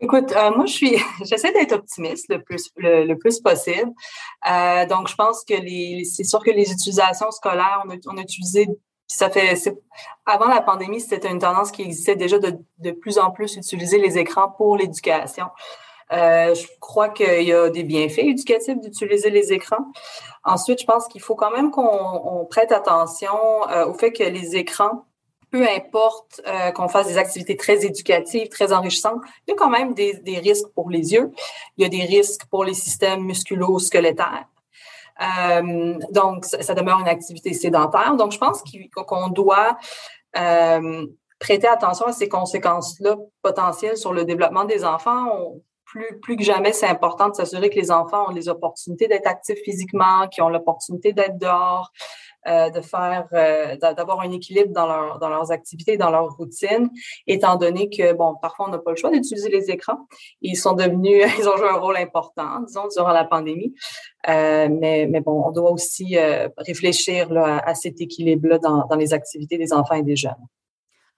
[0.02, 3.92] Écoute, euh, moi, je suis, j'essaie d'être optimiste le plus, le, plus possible.
[4.50, 8.16] Euh, donc, je pense que les, c'est sûr que les utilisations scolaires, on a, on
[8.18, 8.68] a utilisé,
[9.06, 9.54] ça fait,
[10.26, 13.98] avant la pandémie, c'était une tendance qui existait déjà de, de plus en plus utiliser
[13.98, 15.46] les écrans pour l'éducation.
[16.12, 19.86] Euh, je crois qu'il y a des bienfaits éducatifs d'utiliser les écrans.
[20.42, 23.30] Ensuite, je pense qu'il faut quand même qu'on prête attention
[23.86, 25.06] au fait que les écrans
[25.52, 29.68] peu importe euh, qu'on fasse des activités très éducatives, très enrichissantes, il y a quand
[29.68, 31.30] même des, risques pour les yeux.
[31.76, 34.46] Il y a des risques pour les systèmes musculo-squelettaires.
[35.20, 38.16] Euh, donc, ça, demeure une activité sédentaire.
[38.16, 38.64] Donc, je pense
[38.96, 39.76] qu'on doit
[40.38, 41.06] euh,
[41.38, 45.52] prêter attention à ces conséquences-là potentielles sur le développement des enfants.
[45.84, 49.26] plus, plus que jamais, c'est important de s'assurer que les enfants ont les opportunités d'être
[49.26, 51.92] actifs physiquement, qu'ils ont l'opportunité d'être dehors,
[52.48, 56.90] euh, de faire, euh, d'avoir un équilibre dans, leur, dans leurs activités, dans leur routine,
[57.26, 60.06] étant donné que, bon, parfois, on n'a pas le choix d'utiliser les écrans.
[60.40, 63.74] Ils sont devenus, ils ont joué un rôle important, disons, durant la pandémie.
[64.28, 68.86] Euh, mais, mais bon, on doit aussi euh, réfléchir là, à, à cet équilibre-là dans,
[68.86, 70.34] dans les activités des enfants et des jeunes.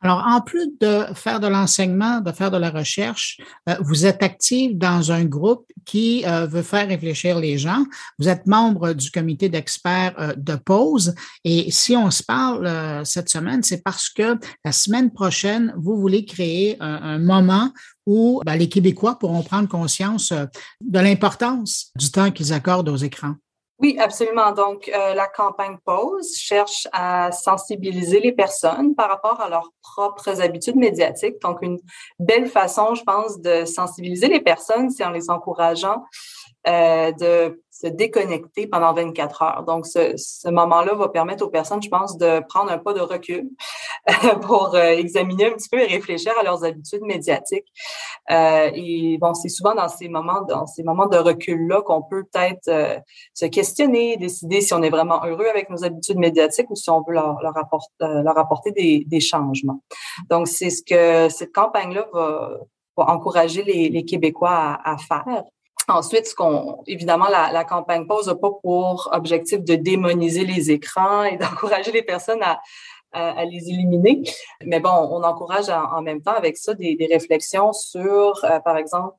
[0.05, 3.39] Alors, en plus de faire de l'enseignement, de faire de la recherche,
[3.71, 7.87] euh, vous êtes actif dans un groupe qui euh, veut faire réfléchir les gens.
[8.19, 11.15] Vous êtes membre du comité d'experts euh, de pause.
[11.43, 12.71] Et si on se parle
[13.07, 17.73] cette semaine, c'est parce que la semaine prochaine, vous voulez créer un, moment
[18.05, 23.37] où ben, les Québécois pourront prendre conscience de l'importance du temps qu'ils accordent aux écrans.
[23.81, 24.53] Oui, absolument.
[24.53, 30.41] Donc, euh, la campagne Pause cherche à sensibiliser les personnes par rapport à leurs propres
[30.41, 31.41] habitudes médiatiques.
[31.43, 31.81] Donc, une
[32.21, 36.05] belle façon, je pense, de sensibiliser les personnes, c'est en les encourageant
[36.67, 39.65] euh, de se déconnecter pendant 24 heures.
[39.65, 43.01] Donc, ce, ce moment-là va permettre aux personnes, je pense, de prendre un pas de
[43.01, 43.51] recul
[44.43, 47.67] pour euh, examiner un petit peu et réfléchir à leurs habitudes médiatiques.
[48.31, 52.25] Euh, et bon, c'est souvent dans ces moments, dans ces moments de recul-là qu'on peut
[52.25, 52.99] peut-être euh,
[53.35, 57.03] se questionner, décider si on est vraiment heureux avec nos habitudes médiatiques ou si on
[57.03, 59.83] veut leur, leur, apporter, euh, leur apporter des, des changements.
[60.31, 62.51] Donc, c'est ce que cette campagne-là va,
[62.97, 65.45] va encourager les, les Québécois à, à faire.
[65.89, 71.25] Ensuite, ce qu'on, évidemment, la, campagne pose n'a pas pour objectif de démoniser les écrans
[71.25, 72.61] et d'encourager les personnes à,
[73.45, 74.23] les éliminer.
[74.65, 78.77] Mais bon, on encourage en, même temps avec ça des, des réflexions sur, euh, par
[78.77, 79.15] exemple,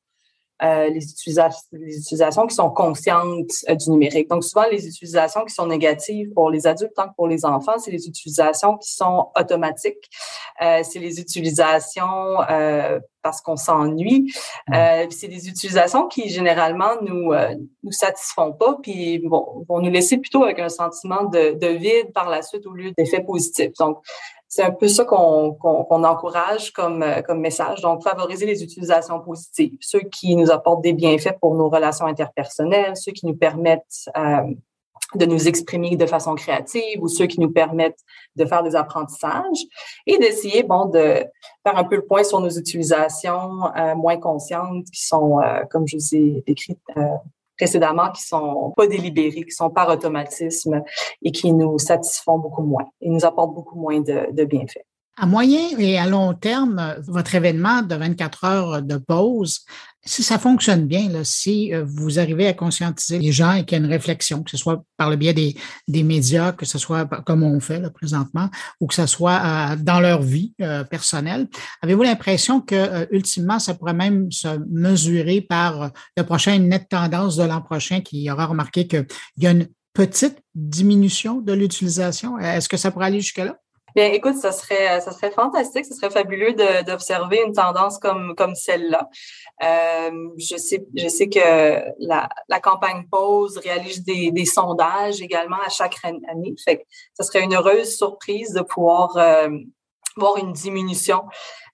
[0.63, 4.29] euh, les, utilisations, les utilisations qui sont conscientes euh, du numérique.
[4.29, 7.77] Donc, souvent, les utilisations qui sont négatives pour les adultes tant que pour les enfants,
[7.77, 10.09] c'est les utilisations qui sont automatiques.
[10.61, 14.33] Euh, c'est les utilisations euh, parce qu'on s'ennuie.
[14.73, 17.33] Euh, c'est des utilisations qui, généralement, nous
[17.83, 22.13] nous satisfont pas, puis bon, vont nous laisser plutôt avec un sentiment de, de vide
[22.13, 23.73] par la suite au lieu d'effets positifs.
[23.77, 23.97] Donc,
[24.47, 27.81] c'est un peu ça qu'on qu'on encourage comme, euh, comme message.
[27.81, 32.95] Donc, favoriser les utilisations positives, ceux qui nous apportent des bienfaits pour nos relations interpersonnelles,
[32.95, 34.53] ceux qui nous permettent euh,
[35.13, 37.99] de nous exprimer de façon créative ou ceux qui nous permettent
[38.35, 39.65] de faire des apprentissages
[40.05, 41.25] et d'essayer, bon, de
[41.63, 45.87] faire un peu le point sur nos utilisations euh, moins conscientes qui sont, euh, comme
[45.87, 47.01] je vous ai décrit euh,
[47.57, 50.83] précédemment qui sont pas délibérés, qui sont par automatisme
[51.21, 54.85] et qui nous satisfont beaucoup moins et nous apportent beaucoup moins de, de bienfaits.
[55.17, 59.61] À moyen et à long terme, votre événement de 24 heures de pause,
[60.05, 63.77] si ça fonctionne bien, là, si euh, vous arrivez à conscientiser les gens et qu'il
[63.77, 65.55] y a une réflexion, que ce soit par le biais des,
[65.87, 68.49] des médias, que ce soit comme on fait là, présentement,
[68.79, 71.47] ou que ce soit euh, dans leur vie euh, personnelle,
[71.81, 77.35] avez-vous l'impression que euh, ultimement, ça pourrait même se mesurer par le prochain net tendance
[77.37, 79.07] de l'an prochain qui aura remarqué qu'il
[79.37, 82.37] y a une petite diminution de l'utilisation?
[82.37, 83.57] Est-ce que ça pourrait aller jusque-là?
[83.95, 88.53] Bien, écoute, ça serait, ça serait fantastique, ce serait fabuleux d'observer une tendance comme, comme
[88.53, 89.07] celle-là.
[89.63, 91.39] Euh, je sais, je sais que
[91.99, 96.53] la, la campagne Pause réalise des, des sondages également à chaque année.
[96.63, 96.83] Fait que
[97.13, 99.47] ça serait une heureuse surprise de pouvoir euh,
[100.17, 101.23] voir une diminution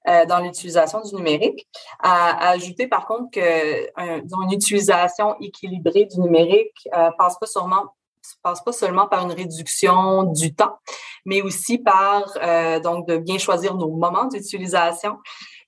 [0.07, 1.67] euh, dans l'utilisation du numérique.
[2.03, 7.47] À, à, ajouter par contre que un, une utilisation équilibrée du numérique euh, passe pas
[7.47, 7.95] sûrement
[8.43, 10.77] passe pas seulement par une réduction du temps,
[11.25, 15.17] mais aussi par euh, donc de bien choisir nos moments d'utilisation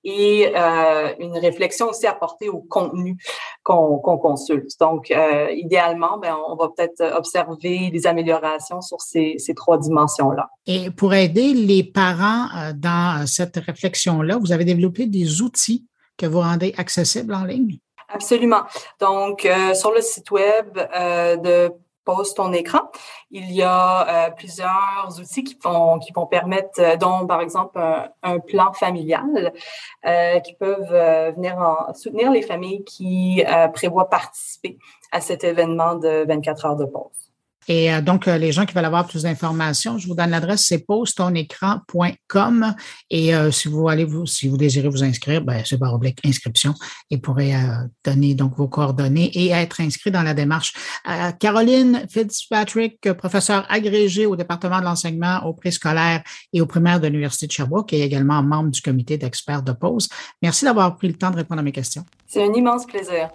[0.05, 3.15] et euh, une réflexion aussi apportée au contenu
[3.63, 4.71] qu'on qu consulte.
[4.77, 10.49] Donc, euh, idéalement, ben, on va peut-être observer des améliorations sur ces, ces trois dimensions-là.
[10.67, 15.85] Et pour aider les parents dans cette réflexion-là, vous avez développé des outils
[16.17, 17.79] que vous rendez accessibles en ligne?
[18.09, 18.61] Absolument.
[18.99, 21.71] Donc, euh, sur le site web euh, de
[22.05, 22.91] pose ton écran.
[23.31, 27.79] Il y a euh, plusieurs outils qui vont qui vont permettre, euh, dont par exemple
[28.23, 29.53] un, plan familial,
[30.05, 33.43] euh, qui peuvent venir en, soutenir les familles qui
[33.73, 34.77] prévoient participer
[35.11, 37.22] à cet événement de 24 heures de pause.
[37.67, 40.65] Et euh, donc, euh, les gens qui veulent avoir plus d'informations, je vous donne l'adresse,
[40.67, 42.75] c'est posetonecran.com.
[43.09, 46.19] Et euh, si vous allez vous, si vous désirez vous inscrire, ben, c'est par oblique
[46.25, 46.73] inscription
[47.09, 47.59] et pourrez euh,
[48.03, 50.73] donner donc vos coordonnées et être inscrit dans la démarche.
[51.07, 57.07] Euh, Caroline Fitzpatrick, professeure agrégée au département de l'enseignement au préscolaire et au primaire de
[57.07, 60.09] l'Université de Sherbrooke et également membre du comité d'experts de pause.
[60.41, 62.05] Merci d'avoir pris le temps de répondre à mes questions.
[62.27, 63.29] C'est un immense plaisir.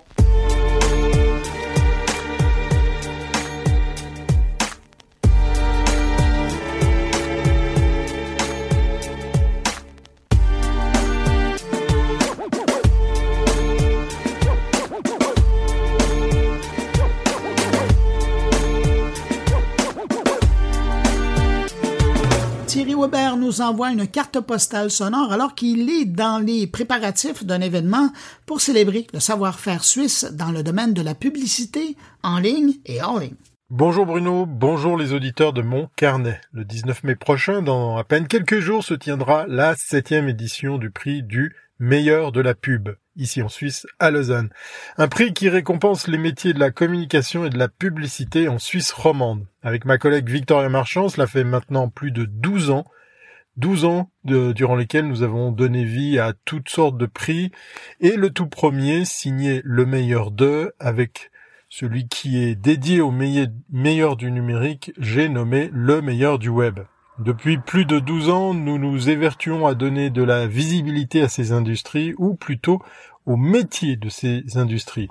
[22.85, 28.11] Nous envoie une carte postale sonore alors qu'il est dans les préparatifs d'un événement
[28.47, 33.19] pour célébrer le savoir-faire suisse dans le domaine de la publicité en ligne et hors
[33.19, 33.35] ligne.
[33.71, 36.41] Bonjour Bruno, bonjour les auditeurs de mon carnet.
[36.53, 40.91] Le 19 mai prochain, dans à peine quelques jours, se tiendra la septième édition du
[40.91, 44.51] prix du meilleur de la pub, ici en Suisse, à Lausanne.
[44.97, 48.93] Un prix qui récompense les métiers de la communication et de la publicité en Suisse
[48.93, 49.47] romande.
[49.63, 52.85] Avec ma collègue Victoria Marchand, cela fait maintenant plus de 12 ans
[53.59, 57.51] 12 ans durant lesquels nous avons donné vie à toutes sortes de prix
[58.01, 61.33] et le tout premier signé le meilleur d'eux avec
[61.69, 66.81] celui qui est dédié au meilleur du numérique, j'ai nommé le meilleur du web.
[67.19, 71.51] Depuis plus de 12 ans, nous nous évertuons à donner de la visibilité à ces
[71.51, 72.81] industries, ou plutôt
[73.27, 75.09] au métier de ces industries.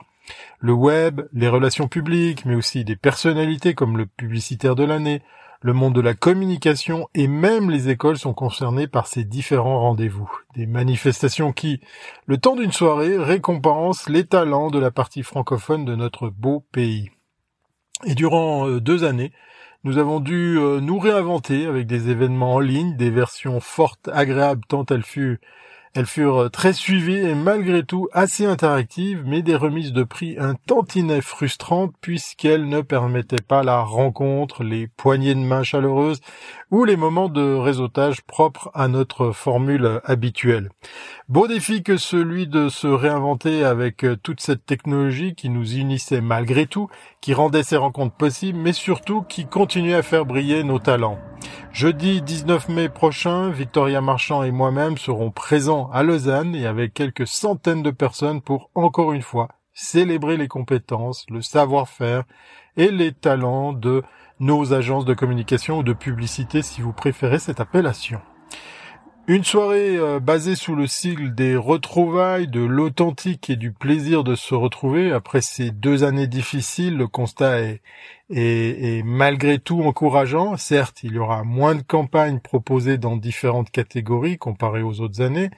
[0.59, 5.21] Le web, les relations publiques, mais aussi des personnalités comme le publicitaire de l'année,
[5.61, 10.31] le monde de la communication et même les écoles sont concernés par ces différents rendez-vous.
[10.55, 11.81] Des manifestations qui,
[12.25, 17.11] le temps d'une soirée, récompensent les talents de la partie francophone de notre beau pays.
[18.05, 19.33] Et durant euh, deux années,
[19.87, 24.65] nous avons dû euh, nous réinventer avec des événements en ligne, des versions fortes, agréables
[24.67, 25.37] tant elles furent
[25.93, 30.53] elles furent très suivies et malgré tout assez interactives, mais des remises de prix un
[30.53, 36.19] tantinet frustrantes puisqu'elles ne permettaient pas la rencontre, les poignées de main chaleureuses
[36.71, 40.69] ou les moments de réseautage propres à notre formule habituelle.
[41.29, 46.67] Beau défi que celui de se réinventer avec toute cette technologie qui nous unissait malgré
[46.67, 46.89] tout,
[47.21, 51.19] qui rendait ces rencontres possibles, mais surtout qui continuait à faire briller nos talents.
[51.71, 57.27] Jeudi 19 mai prochain, Victoria Marchand et moi-même serons présents à Lausanne et avec quelques
[57.27, 62.23] centaines de personnes pour encore une fois célébrer les compétences, le savoir-faire
[62.77, 64.03] et les talents de
[64.39, 68.19] nos agences de communication ou de publicité si vous préférez cette appellation.
[69.27, 74.35] Une soirée euh, basée sous le sigle des retrouvailles, de l'authentique et du plaisir de
[74.35, 75.11] se retrouver.
[75.11, 77.81] Après ces deux années difficiles, le constat est,
[78.29, 80.57] est, malgré tout encourageant.
[80.57, 85.51] Certes, il y aura moins de campagnes proposées dans différentes catégories comparées aux autres années,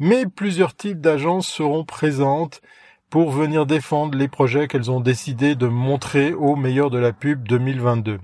[0.00, 2.62] mais plusieurs types d'agences seront présentes
[3.10, 7.46] pour venir défendre les projets qu'elles ont décidé de montrer au meilleur de la pub
[7.46, 8.20] 2022.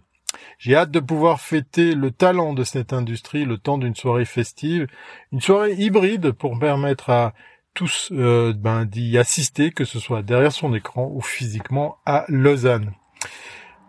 [0.58, 4.86] J'ai hâte de pouvoir fêter le talent de cette industrie le temps d'une soirée festive,
[5.32, 7.34] une soirée hybride pour permettre à
[7.74, 12.92] tous euh, ben, d'y assister, que ce soit derrière son écran ou physiquement à Lausanne.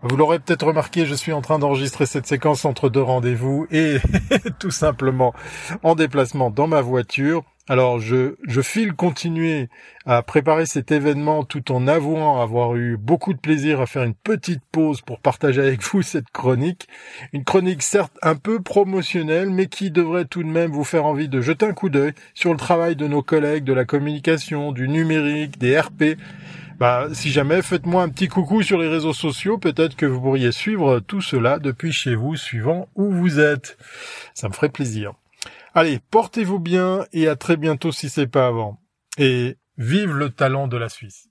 [0.02, 3.98] Vous l'aurez peut-être remarqué, je suis en train d'enregistrer cette séquence entre deux rendez-vous et
[4.60, 5.34] tout simplement
[5.84, 9.68] en déplacement dans ma voiture alors je, je file continuer
[10.05, 14.13] à préparer cet événement tout en avouant avoir eu beaucoup de plaisir à faire une
[14.13, 16.88] petite pause pour partager avec vous cette chronique.
[17.34, 21.28] Une chronique certes un peu promotionnelle mais qui devrait tout de même vous faire envie
[21.28, 24.88] de jeter un coup d'œil sur le travail de nos collègues de la communication, du
[24.88, 26.18] numérique, des RP.
[26.80, 30.51] Bah, si jamais, faites-moi un petit coucou sur les réseaux sociaux, peut-être que vous pourriez
[30.51, 33.78] suivre tout cela depuis chez vous, suivant où vous êtes.
[34.36, 35.13] Ça me ferait plaisir.
[35.74, 38.82] Allez, portez-vous bien et à très bientôt si c'est pas avant.
[39.18, 41.26] Et vive le talent de la Suisse.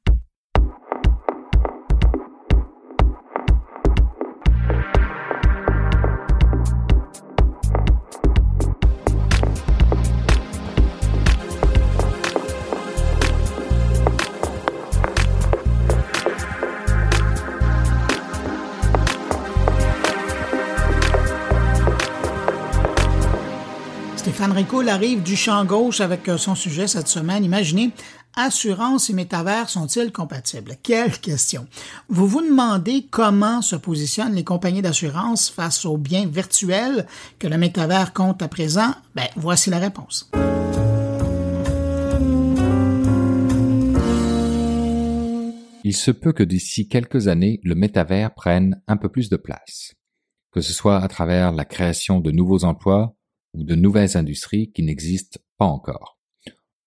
[24.37, 27.43] Stéphane Ricoul arrive du champ gauche avec euh, son sujet cette semaine.
[27.43, 27.91] Imaginez,
[28.35, 30.75] assurance et métavers sont-ils compatibles?
[30.83, 31.67] Quelle question.
[32.11, 37.07] Vous vous demandez comment se positionnent les compagnies d'assurance face aux biens virtuels
[37.39, 38.91] que le métavers compte à présent?
[39.15, 40.31] Ben, voici la réponse.
[45.83, 49.95] Il se peut que d'ici quelques années, le métavers prenne un peu plus de place.
[50.53, 53.16] Que ce soit à travers la création de nouveaux emplois
[53.55, 56.19] ou de nouvelles industries qui n'existent pas encore.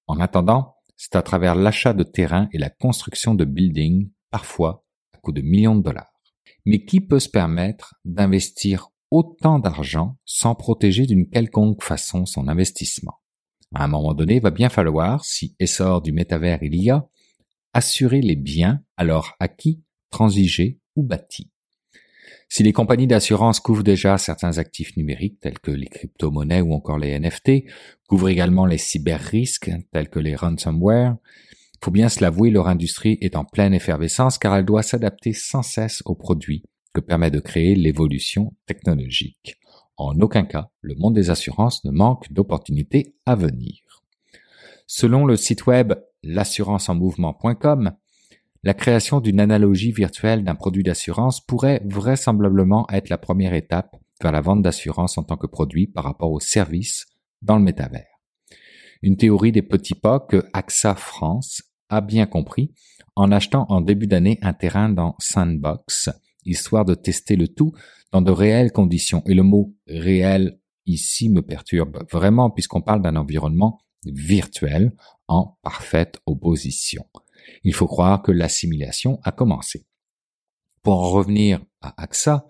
[0.08, 5.18] En attendant, c'est à travers l'achat de terrains et la construction de buildings, parfois à
[5.20, 6.12] coût de millions de dollars.
[6.66, 13.20] Mais qui peut se permettre d'investir autant d'argent sans protéger d'une quelconque façon son investissement?
[13.74, 17.08] À un moment donné, il va bien falloir, si essor du métavers il y a,
[17.74, 21.52] assurer les biens alors acquis, transigés ou bâtis.
[22.52, 26.98] Si les compagnies d'assurance couvrent déjà certains actifs numériques tels que les crypto-monnaies ou encore
[26.98, 27.66] les NFT,
[28.08, 31.16] couvrent également les cyber-risques tels que les ransomware,
[31.82, 35.62] faut bien se l'avouer, leur industrie est en pleine effervescence car elle doit s'adapter sans
[35.62, 39.56] cesse aux produits que permet de créer l'évolution technologique.
[39.98, 43.82] en aucun cas, le monde des assurances ne manque d'opportunités à venir.
[44.88, 45.94] Selon le site web
[46.24, 47.92] l'assuranceenmouvement.com,
[48.64, 54.32] la création d'une analogie virtuelle d'un produit d'assurance pourrait vraisemblablement être la première étape vers
[54.32, 57.06] la vente d'assurance en tant que produit par rapport aux services
[57.42, 58.20] dans le métavers.
[59.02, 62.74] Une théorie des petits pas que AXA France a bien compris
[63.16, 66.10] en achetant en début d'année un terrain dans Sandbox,
[66.46, 67.72] histoire de tester le tout
[68.12, 69.24] dans de réelles conditions.
[69.26, 74.94] Et le mot réel ici me perturbe vraiment puisqu'on parle d'un environnement virtuel
[75.28, 77.06] en parfaite opposition.
[77.64, 79.86] Il faut croire que l'assimilation a commencé.
[80.82, 82.46] Pour en revenir à AXA,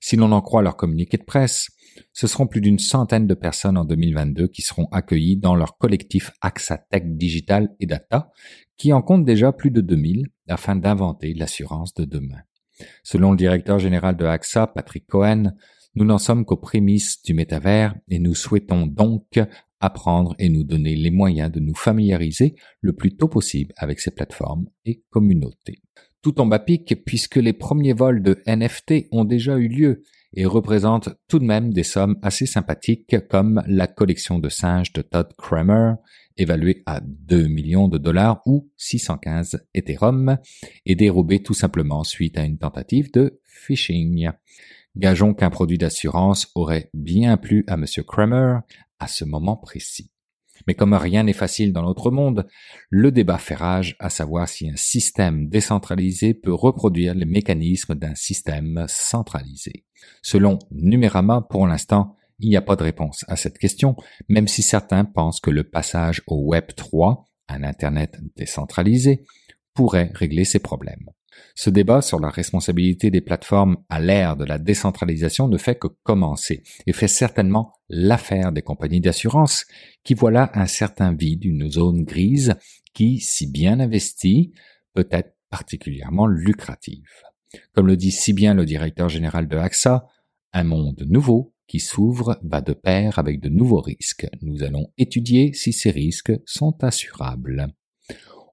[0.00, 1.68] si l'on en croit leur communiqué de presse,
[2.12, 6.32] ce seront plus d'une centaine de personnes en 2022 qui seront accueillies dans leur collectif
[6.40, 8.30] AXA Tech Digital et Data,
[8.76, 12.42] qui en compte déjà plus de 2000 afin d'inventer l'assurance de demain.
[13.02, 15.52] Selon le directeur général de AXA, Patrick Cohen,
[15.94, 19.38] nous n'en sommes qu'aux prémices du métavers et nous souhaitons donc
[19.84, 24.10] apprendre et nous donner les moyens de nous familiariser le plus tôt possible avec ces
[24.10, 25.82] plateformes et communautés.
[26.22, 30.46] Tout tombe à pic puisque les premiers vols de NFT ont déjà eu lieu et
[30.46, 35.28] représentent tout de même des sommes assez sympathiques comme la collection de singes de Todd
[35.38, 35.94] Kramer,
[36.36, 40.38] évaluée à 2 millions de dollars ou 615 Ethereum,
[40.86, 44.30] et dérobée tout simplement suite à une tentative de phishing.
[44.96, 47.84] Gageons qu'un produit d'assurance aurait bien plu à M.
[48.06, 48.58] Kramer
[48.98, 50.10] à ce moment précis.
[50.66, 52.46] Mais comme rien n'est facile dans notre monde,
[52.88, 58.14] le débat fait rage à savoir si un système décentralisé peut reproduire les mécanismes d'un
[58.14, 59.84] système centralisé.
[60.22, 63.96] Selon Numérama, pour l'instant, il n'y a pas de réponse à cette question,
[64.28, 69.24] même si certains pensent que le passage au Web 3, un Internet décentralisé,
[69.74, 71.10] pourrait régler ces problèmes.
[71.54, 75.88] Ce débat sur la responsabilité des plateformes à l'ère de la décentralisation ne fait que
[76.02, 79.66] commencer et fait certainement l'affaire des compagnies d'assurance
[80.02, 82.54] qui voient un certain vide, une zone grise
[82.92, 84.52] qui, si bien investie,
[84.94, 87.08] peut être particulièrement lucrative.
[87.72, 90.06] Comme le dit si bien le directeur général de AXA,
[90.52, 94.26] un monde nouveau qui s'ouvre va de pair avec de nouveaux risques.
[94.42, 97.68] Nous allons étudier si ces risques sont assurables.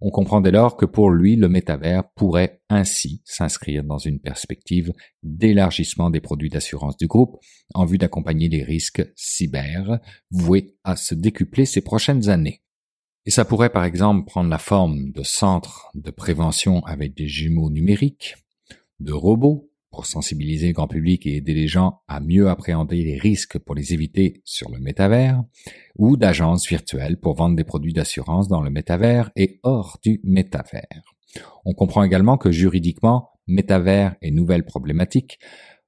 [0.04, 4.91] On comprend dès lors que pour lui, le métavers pourrait ainsi s'inscrire dans une perspective
[5.22, 7.38] d'élargissement des produits d'assurance du groupe
[7.76, 9.99] en vue d'accompagner les risques cyber
[10.32, 12.64] voués à se décupler ces prochaines années.
[13.28, 17.70] Et ça pourrait par exemple prendre la forme de centres de prévention avec des jumeaux
[17.70, 18.36] numériques,
[18.99, 23.18] de robots pour sensibiliser le grand public et aider les gens à mieux appréhender les
[23.18, 25.44] risques pour les éviter sur le métavers,
[25.98, 31.04] ou d'agences virtuelles pour vendre des produits d'assurance dans le métavers et hors du métavers.
[31.66, 35.39] On comprend également que juridiquement, métavers et nouvelles problématiques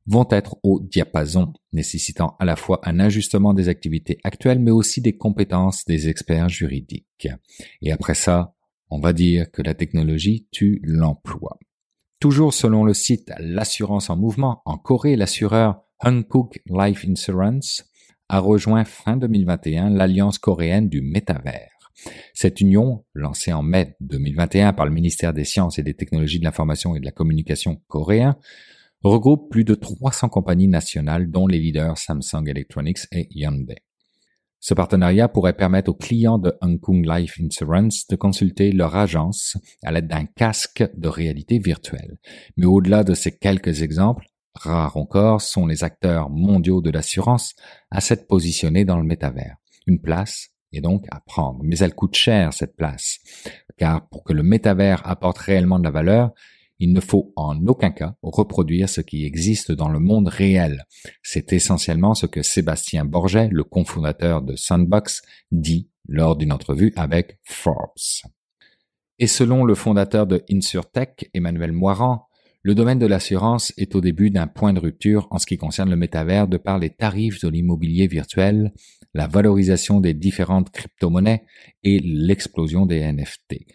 [0.06, 5.02] vont être au diapason, nécessitant à la fois un ajustement des activités actuelles, mais aussi
[5.02, 7.30] des compétences des experts juridiques.
[7.82, 8.54] Et après ça,
[8.90, 11.58] on va dire que la technologie tue l'emploi.
[12.24, 17.84] Toujours selon le site L'assurance en mouvement, en Corée, l'assureur Hankook Life Insurance
[18.30, 21.92] a rejoint fin 2021 l'alliance coréenne du métavers.
[22.34, 26.46] Cette union, lancée en mai 2021 par le ministère des Sciences et des Technologies de
[26.46, 28.38] l'Information et de la Communication coréen,
[29.02, 33.84] regroupe plus de 300 compagnies nationales dont les leaders Samsung Electronics et Hyundai.
[34.66, 39.58] Ce partenariat pourrait permettre aux clients de Hong Kong Life Insurance de consulter leur agence
[39.84, 42.18] à l'aide d'un casque de réalité virtuelle.
[42.56, 47.56] Mais au-delà de ces quelques exemples, rares encore sont les acteurs mondiaux de l'assurance
[47.92, 49.58] à s'être positionnés dans le métavers.
[49.86, 51.60] Une place est donc à prendre.
[51.66, 53.18] Mais elle coûte cher, cette place.
[53.76, 56.32] Car pour que le métavers apporte réellement de la valeur,
[56.84, 60.84] il ne faut en aucun cas reproduire ce qui existe dans le monde réel.
[61.22, 67.40] C'est essentiellement ce que Sébastien Borget, le cofondateur de Sandbox, dit lors d'une entrevue avec
[67.44, 68.28] Forbes.
[69.18, 72.28] Et selon le fondateur de InsurTech, Emmanuel Moirand,
[72.64, 75.90] le domaine de l'assurance est au début d'un point de rupture en ce qui concerne
[75.90, 78.74] le métavers de par les tarifs de l'immobilier virtuel,
[79.14, 81.46] la valorisation des différentes crypto-monnaies
[81.84, 83.66] et l'explosion des NFT.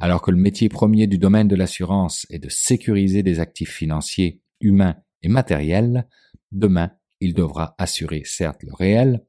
[0.00, 4.40] Alors que le métier premier du domaine de l'assurance est de sécuriser des actifs financiers,
[4.60, 6.06] humains et matériels,
[6.52, 9.24] demain, il devra assurer certes le réel,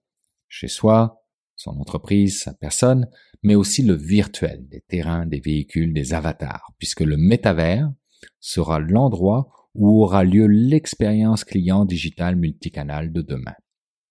[0.48, 1.24] chez soi,
[1.56, 3.08] son entreprise, sa personne,
[3.42, 7.92] mais aussi le virtuel, des terrains, des véhicules, des avatars, puisque le métavers
[8.40, 13.56] sera l'endroit où aura lieu l'expérience client digitale multicanal de demain.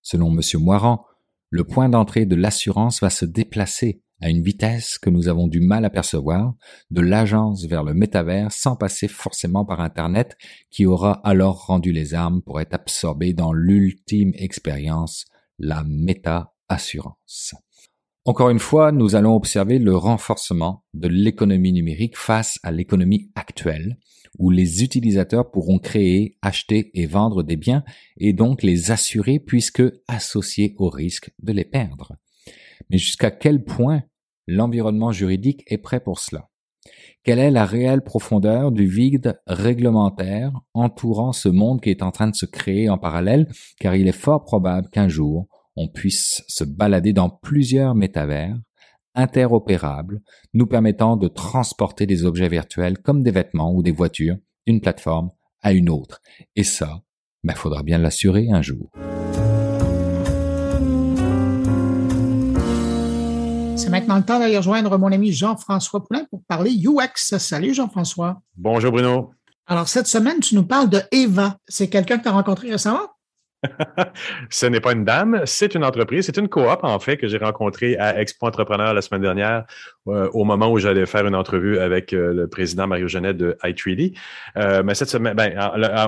[0.03, 0.41] Selon M.
[0.61, 1.05] Moirand,
[1.51, 5.61] le point d'entrée de l'assurance va se déplacer à une vitesse que nous avons du
[5.61, 6.55] mal à percevoir,
[6.91, 10.37] de l'agence vers le métavers sans passer forcément par Internet
[10.71, 15.27] qui aura alors rendu les armes pour être absorbé dans l'ultime expérience,
[15.59, 17.55] la méta-assurance.
[18.25, 23.97] Encore une fois, nous allons observer le renforcement de l'économie numérique face à l'économie actuelle,
[24.39, 27.85] où les utilisateurs pourront créer, acheter et vendre des biens
[28.19, 32.17] et donc les assurer puisque associés au risque de les perdre.
[32.91, 34.03] Mais jusqu'à quel point
[34.49, 36.49] l'environnement juridique est prêt pour cela
[37.23, 42.29] Quelle est la réelle profondeur du vide réglementaire entourant ce monde qui est en train
[42.29, 43.47] de se créer en parallèle?
[43.79, 45.47] Car il est fort probable qu'un jour
[45.77, 48.57] on puisse se balader dans plusieurs métavers
[49.15, 50.21] interopérables,
[50.55, 54.37] nous permettant de transporter des objets virtuels comme des vêtements ou des voitures
[54.67, 55.31] d'une plateforme
[55.61, 56.21] à une autre.
[56.57, 57.03] Et ça,
[57.45, 58.91] il ben, faudra bien l'assurer un jour.
[63.89, 67.39] C'est maintenant le temps d'aller rejoindre mon ami Jean-François Poulain pour parler UX.
[67.39, 68.43] Salut Jean-François.
[68.55, 69.33] Bonjour Bruno.
[69.67, 71.57] Alors, cette semaine, tu nous parles de Eva.
[71.67, 73.09] C'est quelqu'un que tu as rencontré récemment?
[74.51, 76.27] Ce n'est pas une dame, c'est une entreprise.
[76.27, 79.65] C'est une coop, en fait, que j'ai rencontrée à Expo Entrepreneur la semaine dernière,
[80.09, 83.57] euh, au moment où j'allais faire une entrevue avec euh, le président Mario Genet de
[83.65, 84.15] i
[84.57, 85.53] euh, mais cette semaine, ben,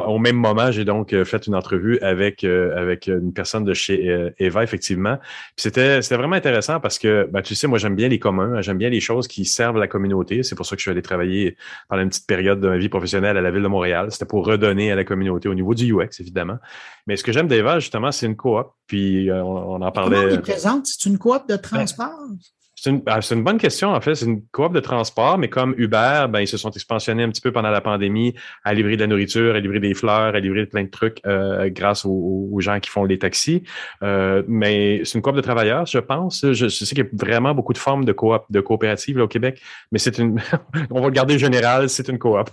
[0.07, 4.62] au même moment, j'ai donc fait une entrevue avec, avec une personne de chez Eva,
[4.62, 5.18] effectivement.
[5.57, 8.78] c'était, c'était vraiment intéressant parce que, ben, tu sais, moi, j'aime bien les communs, j'aime
[8.78, 10.42] bien les choses qui servent la communauté.
[10.42, 11.57] C'est pour ça que je suis allé travailler
[11.88, 14.09] pendant une petite période de ma vie professionnelle à la ville de Montréal.
[14.11, 16.59] C'était pour redonner à la communauté au niveau du UX, évidemment.
[17.07, 18.68] Mais ce que j'aime d'Eva, justement, c'est une coop.
[18.86, 20.16] Puis on, en parlait.
[20.16, 20.86] Comment on est présente?
[20.86, 22.11] C'est une coop de transport?
[22.11, 24.14] Ah, c'est une, bonne question, en fait.
[24.14, 27.43] C'est une coop de transport, mais comme Uber, ben, ils se sont expansionnés un petit
[27.43, 30.64] peu pendant la pandémie à livrer de la nourriture, à livrer des fleurs, à livrer
[30.64, 33.64] plein de trucs euh, grâce aux, gens qui font les taxis.
[34.03, 36.51] Euh, mais c'est une coop de travailleurs, je pense.
[36.53, 39.61] Je, sais qu'il y a vraiment beaucoup de formes de coop, de coopératives au Québec,
[39.93, 40.41] mais c'est une,
[40.91, 42.49] on va le garder général, c'est une coop.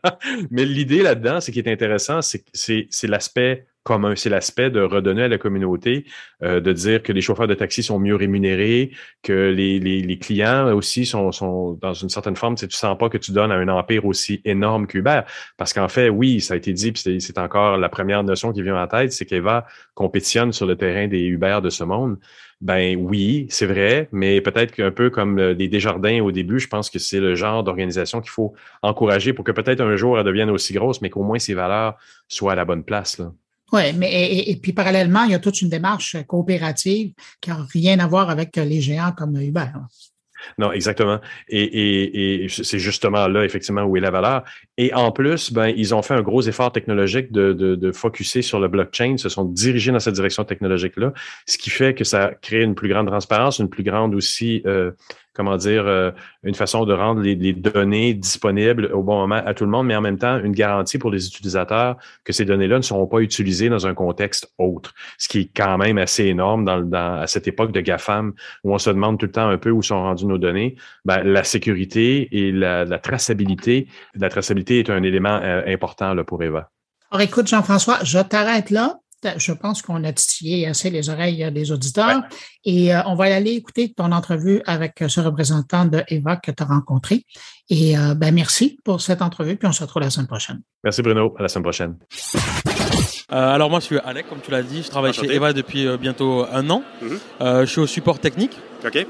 [0.50, 4.14] mais l'idée là-dedans, ce qui est intéressant, c'est l'aspect commun.
[4.16, 6.04] C'est l'aspect de redonner à la communauté,
[6.42, 10.18] euh, de dire que les chauffeurs de taxi sont mieux rémunérés, que les, les, les
[10.18, 13.52] clients aussi sont, sont, dans une certaine forme, tu ne sens pas que tu donnes
[13.52, 15.22] à un empire aussi énorme qu'Uber.
[15.56, 18.62] Parce qu'en fait, oui, ça a été dit, puis c'est encore la première notion qui
[18.62, 22.18] vient en tête, c'est qu'Eva compétitionne sur le terrain des Uber de ce monde.
[22.60, 26.90] Ben oui, c'est vrai, mais peut-être qu'un peu comme des Desjardins au début, je pense
[26.90, 28.52] que c'est le genre d'organisation qu'il faut
[28.82, 31.96] encourager pour que peut-être un jour elle devienne aussi grosse, mais qu'au moins ses valeurs
[32.28, 33.18] soient à la bonne place.
[33.18, 33.32] Là.
[33.72, 37.98] Oui, mais et, puis parallèlement, il y a toute une démarche coopérative qui n'a rien
[38.00, 39.68] à voir avec les géants comme Uber.
[40.58, 41.20] Non, exactement.
[41.48, 44.44] Et, c'est justement là, effectivement, où est la valeur.
[44.76, 48.42] Et en plus, ben, ils ont fait un gros effort technologique de, de, de focuser
[48.42, 51.12] sur le blockchain, se sont dirigés dans cette direction technologique-là,
[51.46, 54.92] ce qui fait que ça crée une plus grande transparence, une plus grande aussi euh,
[55.40, 56.10] comment dire, euh,
[56.42, 59.96] une façon de rendre les, données disponibles au bon moment à tout le monde, mais
[59.96, 63.70] en même temps, une garantie pour les utilisateurs que ces données-là ne seront pas utilisées
[63.70, 67.72] dans un contexte autre, ce qui est quand même assez énorme dans, à cette époque
[67.72, 68.34] de GAFAM
[68.64, 70.76] où on se demande tout le temps un peu où sont rendues nos données.
[71.06, 76.42] Ben, la sécurité et la, traçabilité, la traçabilité est un élément euh, important là, pour
[76.42, 76.68] Eva.
[77.10, 78.98] Alors écoute, Jean-François, je t'arrête là
[79.36, 82.22] je pense qu'on a titillé assez les oreilles des auditeurs.
[82.64, 86.62] Et euh, on va aller écouter ton entrevue avec ce représentant de Eva que tu
[86.62, 87.24] as rencontré.
[87.68, 90.60] Et euh, ben, merci pour cette entrevue, puis on se retrouve la semaine prochaine.
[90.84, 91.96] Merci Bruno, à la semaine prochaine.
[93.32, 95.86] Euh, alors moi je suis Alec, comme tu l'as dit, je travaille chez Eva depuis
[95.98, 96.82] bientôt un an.
[97.00, 97.18] Mhm.
[97.40, 98.58] je suis au support technique.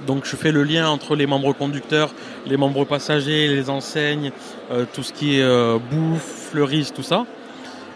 [0.06, 2.12] Donc je fais le lien entre les membres conducteurs,
[2.44, 4.30] les membres passagers, les enseignes,
[4.92, 7.24] tout ce qui est bouffe, fleuriste, tout ça.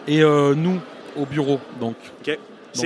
[0.08, 0.80] Et nous,
[1.16, 1.60] au bureau.
[1.80, 1.96] Donc,
[2.28, 2.36] euh,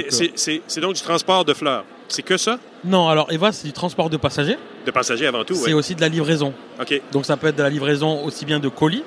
[0.09, 1.85] C'est donc du transport de fleurs.
[2.09, 2.59] C'est que ça?
[2.85, 4.59] Non, alors Eva, c'est du transport de passagers.
[4.87, 6.55] De passagers avant tout, C'est aussi de la livraison.
[6.81, 7.01] OK.
[7.13, 9.05] Donc ça peut être de la livraison aussi bien de colis,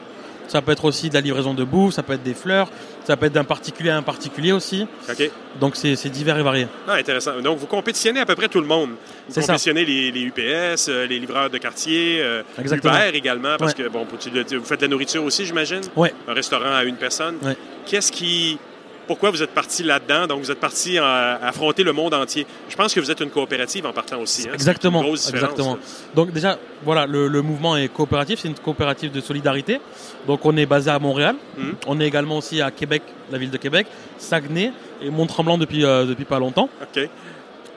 [0.48, 2.70] ça peut être aussi de la livraison de bouffe, ça peut être des fleurs,
[3.06, 4.86] ça peut être d'un particulier à un particulier aussi.
[5.10, 5.32] OK.
[5.60, 6.68] Donc c'est divers et varié.
[6.88, 7.40] Ah, intéressant.
[7.42, 8.92] Donc vous compétitionnez à peu près tout le monde.
[9.30, 13.88] Vous compétitionnez les, les, UPS, euh, les livreurs de quartier, euh, Uber également, parce que
[13.88, 15.82] bon, vous faites de la nourriture aussi, j'imagine?
[15.96, 16.10] Oui.
[16.28, 17.38] Un restaurant à une personne.
[17.42, 17.58] Ouais.
[17.86, 18.60] Qu'est-ce qui
[19.08, 20.28] pourquoi vous êtes parti là-dedans?
[20.28, 22.46] Donc, vous êtes parti à affronter le monde entier.
[22.70, 24.48] Je pense que vous êtes une coopérative en partant aussi.
[24.48, 24.54] Hein?
[24.54, 25.04] Exactement.
[25.04, 25.78] exactement.
[26.16, 28.40] Donc, déjà, voilà, le, mouvement est coopératif.
[28.40, 29.80] C'est une coopérative de solidarité.
[30.28, 31.36] Donc, on est basé à Montréal.
[31.58, 31.76] Hum.
[31.88, 33.88] On est également aussi à Québec, la ville de Québec,
[34.18, 34.72] Saguenay
[35.02, 36.70] et Mont-Tremblant depuis, euh, depuis pas longtemps.
[36.82, 37.10] OK.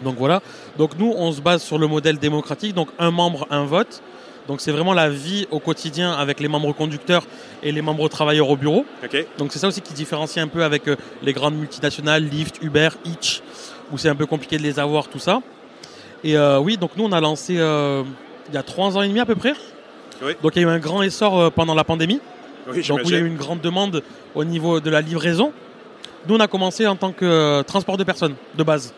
[0.02, 0.42] Donc, voilà.
[0.76, 2.74] Donc, nous, on se base sur le modèle démocratique.
[2.74, 4.02] Donc, un membre, un vote.
[4.48, 7.24] Donc c'est vraiment la vie au quotidien avec les membres conducteurs
[7.62, 8.84] et les membres travailleurs au bureau.
[9.38, 12.90] Donc c'est ça aussi qui différencie un peu avec euh, les grandes multinationales, Lyft, Uber,
[13.04, 13.42] Hitch,
[13.92, 15.40] où c'est un peu compliqué de les avoir, tout ça.
[16.22, 19.26] Et oui, donc nous, on a lancé il y a trois ans et demi à
[19.26, 19.52] peu près.
[20.42, 22.18] Donc il y a eu un grand essor pendant la pandémie.
[22.66, 24.02] donc il y a eu une grande demande
[24.34, 25.52] au niveau de la livraison.
[26.26, 28.94] Nous, on a commencé en tant que transport de personnes, de base.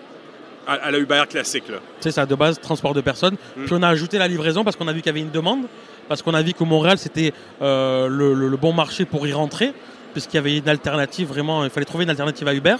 [0.66, 1.78] À, la Uber classique, là.
[2.00, 3.36] C'est ça, de base, transport de personnes.
[3.56, 3.64] Hmm.
[3.64, 5.66] Puis on a ajouté la livraison parce qu'on a vu qu'il y avait une demande,
[6.08, 9.72] parce qu'on a vu que Montréal, c'était le, bon marché pour y rentrer
[10.12, 12.76] puisqu'il y avait une alternative vraiment, il fallait trouver une alternative à Uber.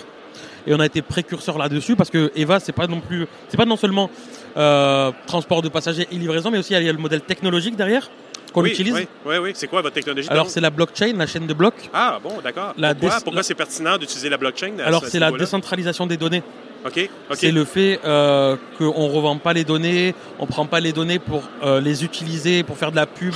[0.67, 3.67] Et on a été précurseur là-dessus parce que Eva, c'est pas non plus, c'est pas
[3.67, 4.11] non seulement
[4.57, 8.11] euh, transport de passagers et livraison, mais aussi il y a le modèle technologique derrière
[8.53, 8.95] qu'on utilise.
[8.95, 9.53] Oui, oui, oui.
[9.55, 11.91] C'est quoi votre technologie Alors c'est la blockchain, la chaîne de blocs.
[11.93, 12.75] Ah bon, d'accord.
[12.75, 16.43] Pourquoi, Pourquoi c'est pertinent d'utiliser la blockchain Alors c'est la décentralisation des données.
[17.35, 21.19] C'est le fait euh, qu'on ne revend pas les données, on prend pas les données
[21.19, 23.35] pour euh, les utiliser, pour faire de la pub,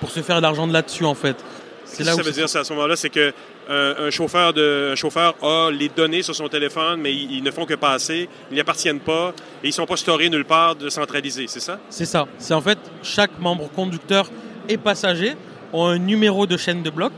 [0.00, 1.36] pour se faire de l'argent de là-dessus en fait.
[1.84, 3.32] C'est là ça veut dire à ce moment-là, c'est que
[3.70, 7.64] euh, un, chauffeur de, chauffeur a les données sur son téléphone, mais ils, ne font
[7.64, 9.32] que passer, ils n'y appartiennent pas
[9.62, 11.78] et ils ne sont pas storés nulle part de centraliser, c'est ça?
[11.88, 12.26] C'est ça.
[12.38, 14.28] C'est en fait chaque membre conducteur
[14.68, 15.34] et passager
[15.72, 17.12] ont un numéro de chaîne de bloc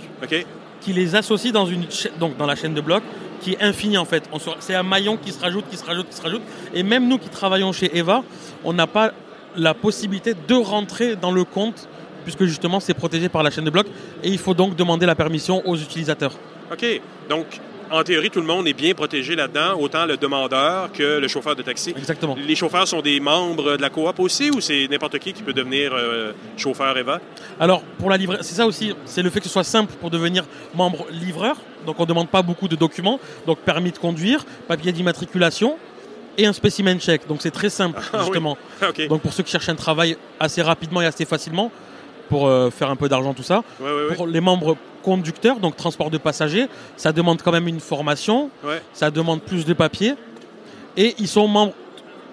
[0.84, 1.86] qui les associe dans, une
[2.20, 3.02] donc dans la chaîne de bloc
[3.40, 4.28] qui est infinie en fait.
[4.60, 6.42] C'est un maillon qui se rajoute, qui se rajoute, qui se rajoute.
[6.74, 8.22] Et même nous qui travaillons chez Eva,
[8.64, 9.12] on n'a pas
[9.56, 11.88] la possibilité de rentrer dans le compte
[12.24, 13.86] puisque justement c'est protégé par la chaîne de blocs
[14.22, 16.32] et il faut donc demander la permission aux utilisateurs.
[16.72, 17.00] OK.
[17.28, 17.46] Donc,
[17.90, 21.56] en théorie, tout le monde est bien protégé là-dedans, autant le demandeur que le chauffeur
[21.56, 21.94] de taxi.
[21.96, 22.36] Exactement.
[22.36, 25.52] Les chauffeurs sont des membres de la coop aussi ou c'est n'importe qui qui peut
[25.52, 27.20] devenir euh, chauffeur EVA?
[27.60, 30.10] Alors, pour la livraison, c'est ça aussi, c'est le fait que ce soit simple pour
[30.10, 31.56] devenir membre livreur.
[31.86, 33.20] Donc, on ne demande pas beaucoup de documents.
[33.46, 35.76] Donc, permis de conduire, papier d'immatriculation
[36.36, 37.26] et un spécimen check.
[37.28, 38.56] Donc, c'est très simple, ah justement.
[39.08, 41.70] Donc, pour ceux qui cherchent un travail assez rapidement et assez facilement,
[42.28, 43.62] pour euh, faire un peu d'argent, tout ça.
[44.16, 48.50] pour les membres conducteurs, donc transport de passagers, ça demande quand même une formation,
[48.92, 50.14] ça demande plus de papiers.
[50.96, 51.74] Et ils sont membres,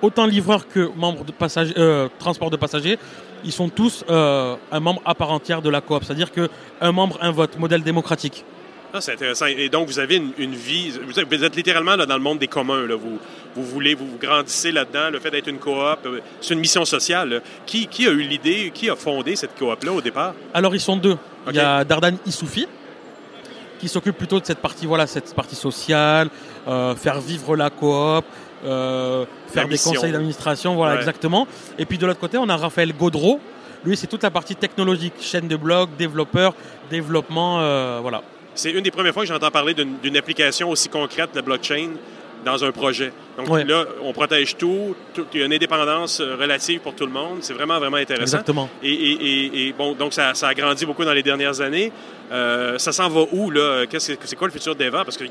[0.01, 2.97] autant livreurs que membres de passagers, euh, transport de passagers,
[3.43, 6.03] ils sont tous euh, un membre à part entière de la coop.
[6.03, 8.45] C'est-à-dire qu'un membre, un vote, modèle démocratique.
[8.94, 9.46] Ah, c'est intéressant.
[9.46, 10.92] Et donc, vous avez une, vie.
[10.92, 12.86] Vous êtes, littéralement dans le monde des communs.
[12.86, 12.96] Là.
[12.96, 13.20] Vous,
[13.56, 15.10] vous voulez, vous, grandissez là-dedans.
[15.12, 15.76] Le fait d'être une coop,
[16.06, 17.42] euh, c'est une mission sociale.
[17.66, 20.34] Qui, qui, a eu l'idée, qui a fondé cette coop-là au départ?
[20.54, 21.18] Alors, ils sont deux.
[21.48, 22.68] Il y a Dardan Issoufi,
[23.80, 26.30] qui s'occupe plutôt de cette partie, voilà, cette partie sociale,
[26.68, 28.26] euh, faire vivre la coop,
[28.66, 31.48] euh, faire des conseils d'administration, voilà, exactement.
[31.80, 33.39] Et puis de l'autre côté, on a Raphaël Gaudreau.
[33.84, 36.54] Lui, c'est toute la partie technologique, chaîne de blog, développeur,
[36.92, 38.22] développement, voilà.
[38.56, 41.91] C'est une des premières fois que j'entends parler d'une application aussi concrète de blockchain
[42.43, 43.14] dans un projet.
[43.38, 44.95] Donc là, on protège tout,
[45.34, 47.38] il y a une indépendance euh, relative pour tout le monde.
[47.41, 48.39] C'est vraiment, vraiment intéressant.
[48.39, 48.70] Exactement.
[48.84, 51.91] Et, bon, donc ça, a grandi beaucoup dans les dernières années.
[52.32, 53.86] Euh, ça s'en va où, là?
[53.97, 55.04] C'est quoi le futur d'Eva?
[55.04, 55.26] Parce que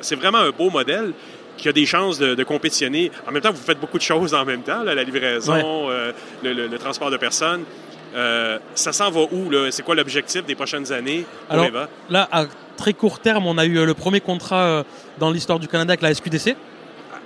[0.00, 1.12] c'est vraiment un beau modèle
[1.56, 3.10] qui a des chances de, compétitionner.
[3.28, 6.12] En même temps, vous faites beaucoup de choses en même temps, la livraison, euh,
[6.42, 7.64] le, transport de personnes.
[8.14, 9.50] Euh, ça s'en va où?
[9.70, 11.88] C'est quoi l'objectif des prochaines années pour Alors, Eva?
[12.08, 12.44] Là, à
[12.76, 14.82] très court terme, on a eu euh, le premier contrat euh,
[15.18, 16.56] dans l'histoire du Canada avec la SQDC.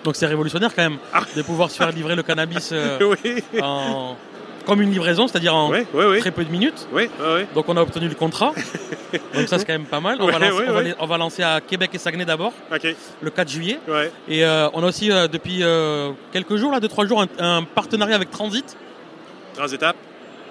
[0.02, 1.22] Donc c'est révolutionnaire quand même ah.
[1.34, 2.74] de pouvoir se faire livrer le cannabis
[4.66, 5.70] comme une livraison, c'est-à-dire en
[6.20, 6.86] très peu de minutes.
[7.54, 8.52] Donc on a obtenu le contrat.
[9.34, 10.18] Donc ça c'est quand même pas mal.
[10.20, 10.26] On,
[11.06, 12.52] va, lancer, à Québec et Saguenay d'abord,
[13.22, 13.78] le 4 juillet.
[14.28, 15.62] Et on a aussi depuis
[16.32, 18.76] quelques jours, là, deux trois jours, un, un partenariat avec Transit.
[19.54, 19.96] Transitap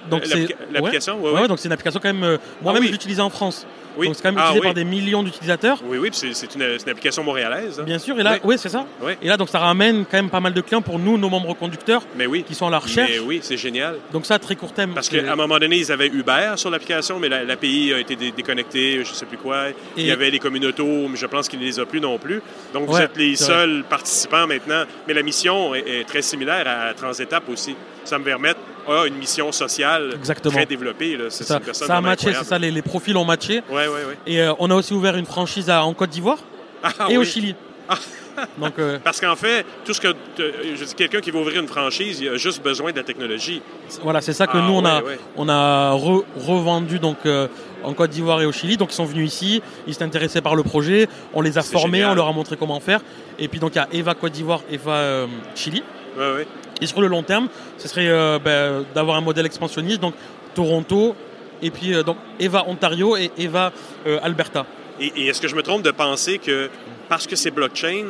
[0.10, 0.24] donc
[0.72, 2.24] l'application, ouais, donc c'est une application quand même.
[2.24, 3.66] Euh, moi-même, ah, en France.
[3.98, 4.08] Oui.
[4.08, 5.80] Donc c'est quand même ah utilisé par des millions d'utilisateurs.
[5.86, 7.82] Oui, oui, c'est une, une, application montréalaise.
[7.86, 8.86] Bien sûr, et là, oui, c'est ça.
[9.22, 11.54] Et là, donc ça ramène quand même pas mal de clients pour nous, nos membres
[11.54, 12.44] conducteurs, mais oui.
[12.44, 13.12] qui sont à la recherche.
[13.12, 13.98] Mais oui, c'est génial.
[14.12, 14.94] Donc ça, très court terme.
[14.94, 19.04] Parce qu'à un moment donné, ils avaient Uber sur l'application, mais l'API a été déconnectée,
[19.04, 19.66] je ne sais plus quoi.
[19.96, 22.42] Il y avait les communautés, mais je pense qu'il ne les a plus non plus.
[22.74, 24.84] Donc vous êtes les seuls participants maintenant.
[25.08, 27.76] Mais la mission est, très similaire à Transétape aussi.
[28.04, 28.54] Ça me permet
[28.88, 31.18] a une mission sociale très développée.
[31.30, 31.60] C'est ça.
[31.72, 33.62] ça a matché, c'est ça, les, profils ont matché.
[33.70, 34.18] Ouais, ouais, ouais.
[34.28, 36.40] Et euh, on a aussi ouvert une franchise en Côte d'Ivoire
[36.84, 37.56] ah, et au Chili.
[37.88, 37.96] Ah.
[38.58, 40.08] Donc, euh, Parce qu'en fait, tout ce que
[40.38, 43.62] je dis, quelqu'un qui veut ouvrir une franchise, il a juste besoin de la technologie.
[44.02, 45.02] Voilà, c'est ça que ah, nous on a,
[45.38, 47.48] on a revendu donc euh,
[47.84, 48.76] en Côte d'Ivoire et au Chili.
[48.78, 52.04] Donc ils sont venus ici, ils s'étaient intéressés par le projet, on les a formés,
[52.06, 53.02] on leur a montré comment faire.
[53.40, 55.84] Et puis donc il y a Eva Côte d'Ivoire, Eva Chili.
[56.18, 56.48] Ouais, ouais.
[56.82, 57.48] Et sur le long terme,
[57.78, 60.16] ce serait euh, ben, d'avoir un modèle expansionniste, donc
[60.54, 61.16] Toronto,
[61.62, 63.72] et puis euh, donc Eva Ontario et Eva
[64.06, 64.66] euh, Alberta.
[65.00, 66.70] Et, est-ce que je me trompe de penser que
[67.10, 68.06] parce que c'est blockchain,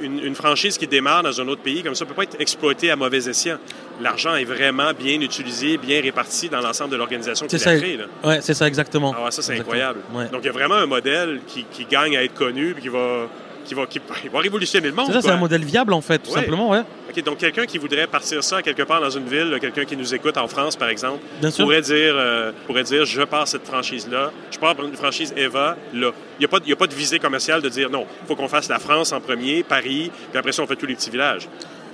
[0.00, 2.90] une, franchise qui démarre dans un autre pays comme ça ne peut pas être exploitée
[2.90, 3.58] à mauvais escient?
[4.00, 7.98] L'argent est vraiment bien utilisé, bien réparti dans l'ensemble de l'organisation qui l'a créé.
[8.24, 9.14] Oui, c'est ça exactement.
[9.16, 10.00] Ah ça, c'est incroyable.
[10.32, 12.88] Donc, il y a vraiment un modèle qui, qui, gagne à être connu et qui
[12.88, 13.26] va
[13.66, 14.00] qui va, qui,
[14.32, 15.06] va révolutionner le monde.
[15.08, 16.82] C'est ça, c'est un modèle viable, en fait, tout simplement, ouais.
[17.10, 20.14] OK, donc quelqu'un qui voudrait partir ça quelque part dans une ville, quelqu'un qui nous
[20.14, 21.20] écoute en France, par exemple,
[21.56, 26.12] pourrait dire, euh, pourrait dire, je pars cette franchise-là, je pars une franchise Eva, là.
[26.38, 28.68] Il n'y a, a, pas de visée commerciale de dire, non, il faut qu'on fasse
[28.68, 31.48] la France en premier, Paris, puis après ça, on fait tous les petits villages.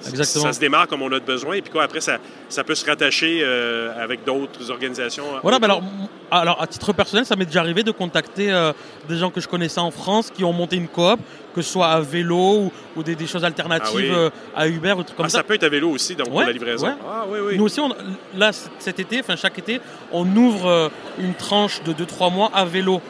[0.08, 0.44] Exactement.
[0.44, 2.18] Ça se démarre comme on a besoin, et puis quoi, après, ça,
[2.48, 5.24] ça peut se rattacher euh, avec d'autres organisations.
[5.42, 5.82] Voilà, ben alors,
[6.30, 8.72] alors, à titre personnel, ça m'est déjà arrivé de contacter euh,
[9.08, 11.20] des gens que je connaissais en France qui ont monté une coop,
[11.54, 15.16] que ce soit à vélo ou, des, choses alternatives ah euh, à Uber ou trucs
[15.16, 15.38] comme ah, ça.
[15.38, 16.88] Ça peut être à vélo aussi, donc pour la livraison.
[17.06, 17.56] Ah, oui, oui.
[17.56, 17.80] Nous aussi,
[18.36, 19.80] là, cet été, enfin chaque été,
[20.12, 23.00] on ouvre une tranche de 2-3 mois à vélo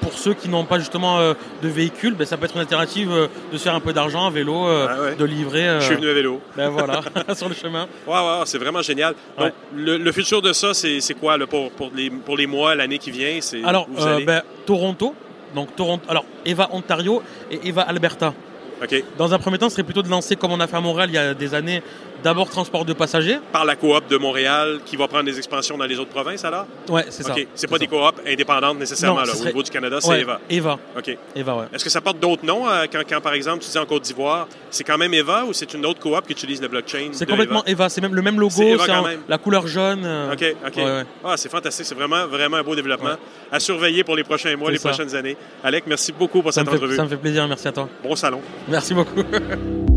[0.00, 3.10] pour ceux qui n'ont pas justement euh, de véhicule, ben, ça peut être une alternative
[3.12, 5.80] euh, de se faire un peu d'argent à vélo, euh, ah de livrer.
[5.80, 6.40] Je suis venu à vélo.
[6.56, 7.00] Ben voilà,
[7.34, 7.86] sur le chemin.
[8.06, 9.14] Ouais, ouais, c'est vraiment génial.
[9.38, 13.10] Donc, le, futur de ça, c'est quoi pour, pour, les, pour les mois, l'année qui
[13.10, 13.38] vient?
[13.64, 13.88] Alors,
[14.24, 15.14] ben, Toronto.
[15.54, 16.04] Donc, Toronto.
[16.08, 18.34] Alors, Eva Ontario et Eva Alberta.
[19.16, 21.08] Dans un premier temps, ce serait plutôt de lancer, comme on a fait à Montréal
[21.10, 21.82] il y a des années,
[22.26, 23.38] D'abord transport de passagers.
[23.52, 26.66] Par la coop de Montréal qui va prendre des expansions dans les autres provinces alors?
[26.88, 27.32] Oui, c'est ça.
[27.54, 29.32] C'est pas des coops indépendantes nécessairement là.
[29.32, 30.40] Au niveau du Canada, c'est Eva.
[30.50, 30.76] Eva.
[30.98, 31.16] OK.
[31.36, 31.64] Eva, ouais.
[31.72, 34.48] Est-ce que ça porte d'autres noms euh, quand, par exemple, tu dis en Côte d'Ivoire,
[34.70, 37.10] c'est quand même Eva ou c'est une autre coop qui utilise le blockchain?
[37.12, 37.88] C'est complètement Eva.
[37.88, 38.76] C'est même le même logo, c'est
[39.28, 40.02] la couleur jaune.
[40.04, 40.82] Euh, OK, OK.
[41.24, 41.86] Ah, c'est fantastique.
[41.86, 43.14] C'est vraiment, vraiment un beau développement
[43.52, 45.36] à surveiller pour les prochains mois, les prochaines années.
[45.62, 46.96] Alec, merci beaucoup pour cette entrevue.
[46.96, 47.46] Ça me fait plaisir.
[47.46, 47.88] Merci à toi.
[48.02, 48.40] Bon salon.
[48.68, 49.22] Merci beaucoup.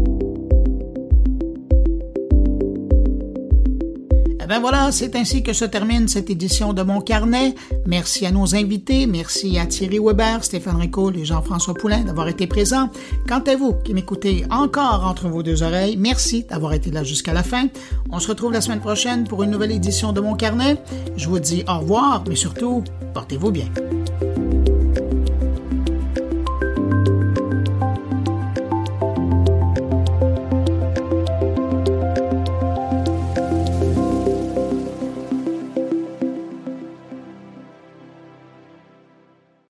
[4.49, 7.53] ben voilà, c'est ainsi que se termine cette édition de Mon Carnet.
[7.85, 12.47] Merci à nos invités, merci à Thierry Weber, Stéphane Rico et Jean-François Poulain d'avoir été
[12.47, 12.89] présents.
[13.27, 17.31] Quant à vous qui m'écoutez encore entre vos deux oreilles, merci d'avoir été là jusqu'à
[17.31, 17.67] la fin.
[18.09, 20.77] On se retrouve la semaine prochaine pour une nouvelle édition de Mon Carnet.
[21.15, 23.67] Je vous dis au revoir, mais surtout, portez-vous bien.